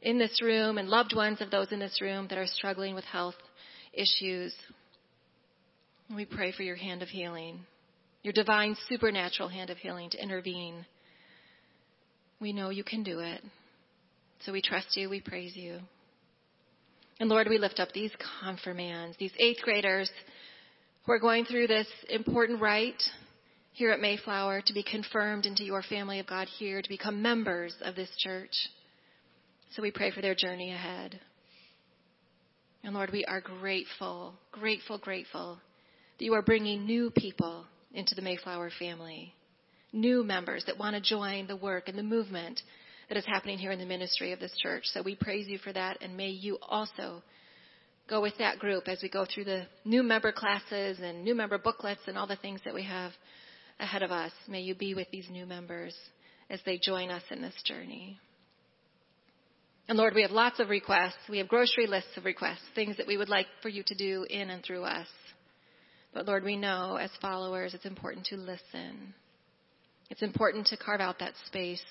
in 0.01 0.17
this 0.17 0.41
room 0.41 0.77
and 0.77 0.89
loved 0.89 1.15
ones 1.15 1.41
of 1.41 1.51
those 1.51 1.71
in 1.71 1.79
this 1.79 2.01
room 2.01 2.27
that 2.29 2.37
are 2.37 2.47
struggling 2.47 2.95
with 2.95 3.05
health 3.05 3.35
issues. 3.93 4.53
We 6.13 6.25
pray 6.25 6.51
for 6.51 6.63
your 6.63 6.75
hand 6.75 7.01
of 7.01 7.09
healing, 7.09 7.59
your 8.23 8.33
divine 8.33 8.75
supernatural 8.87 9.49
hand 9.49 9.69
of 9.69 9.77
healing 9.77 10.09
to 10.11 10.21
intervene. 10.21 10.85
We 12.39 12.53
know 12.53 12.69
you 12.69 12.83
can 12.83 13.03
do 13.03 13.19
it. 13.19 13.41
So 14.45 14.53
we 14.53 14.61
trust 14.61 14.95
you, 14.95 15.09
we 15.09 15.19
praise 15.19 15.55
you. 15.55 15.79
And 17.19 17.29
Lord, 17.29 17.47
we 17.49 17.57
lift 17.57 17.81
up 17.81 17.91
these 17.91 18.11
confirmands, 18.41 19.17
these 19.17 19.33
eighth 19.37 19.61
graders 19.61 20.09
who 21.05 21.11
are 21.11 21.19
going 21.19 21.43
through 21.43 21.67
this 21.67 21.87
important 22.09 22.61
rite 22.61 23.03
here 23.73 23.91
at 23.91 23.99
Mayflower 23.99 24.61
to 24.65 24.73
be 24.73 24.83
confirmed 24.83 25.45
into 25.45 25.63
your 25.63 25.83
family 25.83 26.19
of 26.19 26.27
God 26.27 26.47
here, 26.47 26.81
to 26.81 26.89
become 26.89 27.21
members 27.21 27.75
of 27.81 27.95
this 27.95 28.09
church. 28.17 28.53
So 29.75 29.81
we 29.81 29.91
pray 29.91 30.11
for 30.11 30.21
their 30.21 30.35
journey 30.35 30.71
ahead. 30.71 31.19
And 32.83 32.93
Lord, 32.93 33.11
we 33.11 33.25
are 33.25 33.41
grateful, 33.41 34.33
grateful, 34.51 34.97
grateful 34.97 35.59
that 36.17 36.25
you 36.25 36.33
are 36.33 36.41
bringing 36.41 36.85
new 36.85 37.11
people 37.11 37.65
into 37.93 38.15
the 38.15 38.21
Mayflower 38.21 38.71
family, 38.79 39.33
new 39.93 40.23
members 40.23 40.63
that 40.65 40.77
want 40.77 40.95
to 40.95 41.01
join 41.01 41.47
the 41.47 41.55
work 41.55 41.87
and 41.87 41.97
the 41.97 42.03
movement 42.03 42.61
that 43.09 43.17
is 43.17 43.25
happening 43.25 43.57
here 43.57 43.71
in 43.71 43.79
the 43.79 43.85
ministry 43.85 44.31
of 44.31 44.39
this 44.39 44.55
church. 44.61 44.83
So 44.85 45.01
we 45.01 45.15
praise 45.15 45.47
you 45.47 45.57
for 45.57 45.73
that, 45.73 45.97
and 46.01 46.15
may 46.15 46.29
you 46.29 46.57
also 46.61 47.23
go 48.07 48.21
with 48.21 48.37
that 48.39 48.59
group 48.59 48.87
as 48.87 49.01
we 49.03 49.09
go 49.09 49.25
through 49.25 49.43
the 49.43 49.67
new 49.85 50.01
member 50.01 50.31
classes 50.31 50.99
and 51.01 51.23
new 51.23 51.35
member 51.35 51.57
booklets 51.57 52.01
and 52.07 52.17
all 52.17 52.27
the 52.27 52.35
things 52.37 52.59
that 52.65 52.73
we 52.73 52.83
have 52.83 53.11
ahead 53.79 54.03
of 54.03 54.11
us. 54.11 54.31
May 54.47 54.61
you 54.61 54.73
be 54.73 54.93
with 54.95 55.09
these 55.11 55.29
new 55.29 55.45
members 55.45 55.95
as 56.49 56.59
they 56.65 56.79
join 56.79 57.11
us 57.11 57.23
in 57.29 57.41
this 57.41 57.55
journey. 57.65 58.19
And 59.89 59.97
Lord, 59.97 60.13
we 60.13 60.21
have 60.21 60.29
lots 60.29 60.59
of 60.59 60.69
requests. 60.69 61.17
We 61.27 61.39
have 61.39 61.47
grocery 61.47 61.87
lists 61.87 62.15
of 62.15 62.23
requests, 62.23 62.61
things 62.75 62.97
that 62.97 63.07
we 63.07 63.17
would 63.17 63.27
like 63.27 63.47
for 63.63 63.69
you 63.69 63.81
to 63.87 63.95
do 63.95 64.23
in 64.29 64.51
and 64.51 64.63
through 64.63 64.83
us. 64.83 65.07
But 66.13 66.27
Lord, 66.27 66.43
we 66.43 66.57
know 66.57 66.97
as 66.97 67.09
followers 67.19 67.73
it's 67.73 67.87
important 67.87 68.27
to 68.27 68.35
listen. 68.35 69.15
It's 70.11 70.21
important 70.21 70.67
to 70.67 70.77
carve 70.77 71.01
out 71.01 71.17
that 71.19 71.33
space 71.47 71.81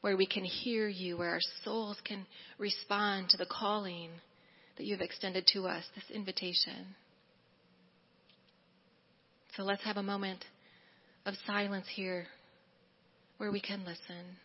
where 0.00 0.16
we 0.16 0.26
can 0.26 0.42
hear 0.42 0.88
you, 0.88 1.18
where 1.18 1.30
our 1.30 1.40
souls 1.62 1.98
can 2.04 2.26
respond 2.58 3.28
to 3.28 3.36
the 3.36 3.46
calling 3.46 4.10
that 4.76 4.84
you've 4.84 5.00
extended 5.00 5.46
to 5.52 5.68
us, 5.68 5.84
this 5.94 6.10
invitation. 6.12 6.96
So 9.56 9.62
let's 9.62 9.84
have 9.84 9.98
a 9.98 10.02
moment 10.02 10.44
of 11.26 11.34
silence 11.46 11.86
here 11.94 12.26
where 13.38 13.52
we 13.52 13.60
can 13.60 13.84
listen. 13.84 14.36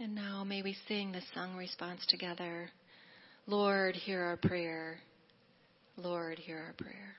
And 0.00 0.14
now 0.14 0.44
may 0.44 0.62
we 0.62 0.74
sing 0.88 1.12
the 1.12 1.20
song 1.34 1.56
response 1.56 2.06
together. 2.08 2.70
Lord, 3.46 3.94
hear 3.94 4.22
our 4.22 4.38
prayer. 4.38 4.98
Lord, 5.98 6.38
hear 6.38 6.56
our 6.56 6.72
prayer. 6.72 7.16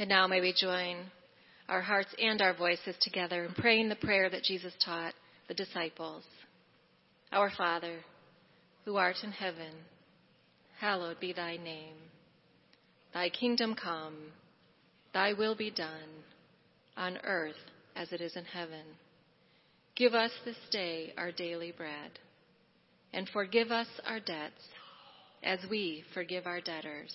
And 0.00 0.08
now 0.08 0.26
may 0.26 0.40
we 0.40 0.54
join 0.54 0.96
our 1.68 1.82
hearts 1.82 2.08
and 2.18 2.40
our 2.40 2.54
voices 2.54 2.96
together 3.02 3.44
in 3.44 3.52
praying 3.52 3.90
the 3.90 3.96
prayer 3.96 4.30
that 4.30 4.42
Jesus 4.42 4.72
taught 4.82 5.12
the 5.46 5.52
disciples. 5.52 6.24
Our 7.32 7.50
Father, 7.50 7.98
who 8.86 8.96
art 8.96 9.16
in 9.22 9.30
heaven, 9.30 9.74
hallowed 10.78 11.20
be 11.20 11.34
thy 11.34 11.58
name. 11.58 11.96
Thy 13.12 13.28
kingdom 13.28 13.74
come, 13.74 14.16
thy 15.12 15.34
will 15.34 15.54
be 15.54 15.70
done, 15.70 16.24
on 16.96 17.18
earth 17.22 17.60
as 17.94 18.10
it 18.10 18.22
is 18.22 18.36
in 18.36 18.46
heaven. 18.46 18.86
Give 19.96 20.14
us 20.14 20.32
this 20.46 20.56
day 20.70 21.12
our 21.18 21.30
daily 21.30 21.74
bread, 21.76 22.12
and 23.12 23.28
forgive 23.28 23.70
us 23.70 23.88
our 24.06 24.18
debts 24.18 24.62
as 25.42 25.58
we 25.68 26.04
forgive 26.14 26.46
our 26.46 26.62
debtors 26.62 27.14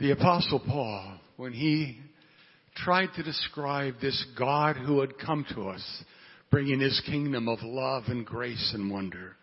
The 0.00 0.12
Apostle 0.12 0.60
Paul, 0.60 1.18
when 1.36 1.52
he 1.52 1.98
tried 2.74 3.10
to 3.16 3.22
describe 3.22 3.96
this 4.00 4.24
God 4.38 4.76
who 4.76 5.00
had 5.00 5.18
come 5.18 5.44
to 5.54 5.68
us, 5.68 6.04
bringing 6.50 6.80
his 6.80 7.02
kingdom 7.04 7.48
of 7.48 7.58
love 7.62 8.04
and 8.06 8.24
grace 8.24 8.72
and 8.72 8.90
wonder, 8.90 9.36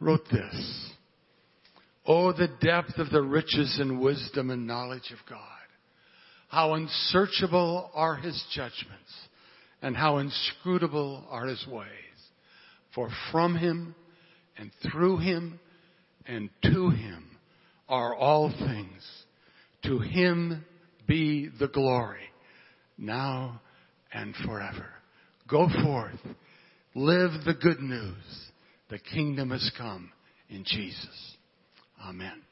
wrote 0.00 0.24
this. 0.32 0.90
Oh, 2.06 2.32
the 2.32 2.48
depth 2.62 2.96
of 2.96 3.10
the 3.10 3.20
riches 3.20 3.76
and 3.78 4.00
wisdom 4.00 4.48
and 4.48 4.66
knowledge 4.66 5.12
of 5.12 5.18
God. 5.28 5.40
How 6.48 6.72
unsearchable 6.72 7.90
are 7.92 8.16
his 8.16 8.42
judgments 8.54 9.12
and 9.82 9.94
how 9.94 10.16
inscrutable 10.16 11.26
are 11.28 11.44
his 11.44 11.66
ways. 11.66 11.88
For 12.94 13.10
from 13.30 13.54
him 13.54 13.94
and 14.56 14.70
through 14.90 15.18
him 15.18 15.60
and 16.26 16.48
to 16.62 16.88
him 16.88 17.36
are 17.86 18.14
all 18.14 18.50
things. 18.50 19.23
To 19.84 19.98
him 19.98 20.64
be 21.06 21.50
the 21.58 21.68
glory, 21.68 22.22
now 22.96 23.60
and 24.12 24.34
forever. 24.46 24.86
Go 25.48 25.68
forth, 25.82 26.20
live 26.94 27.44
the 27.44 27.54
good 27.54 27.80
news. 27.80 28.50
The 28.88 28.98
kingdom 28.98 29.50
has 29.50 29.70
come 29.76 30.10
in 30.48 30.64
Jesus. 30.64 31.36
Amen. 32.02 32.42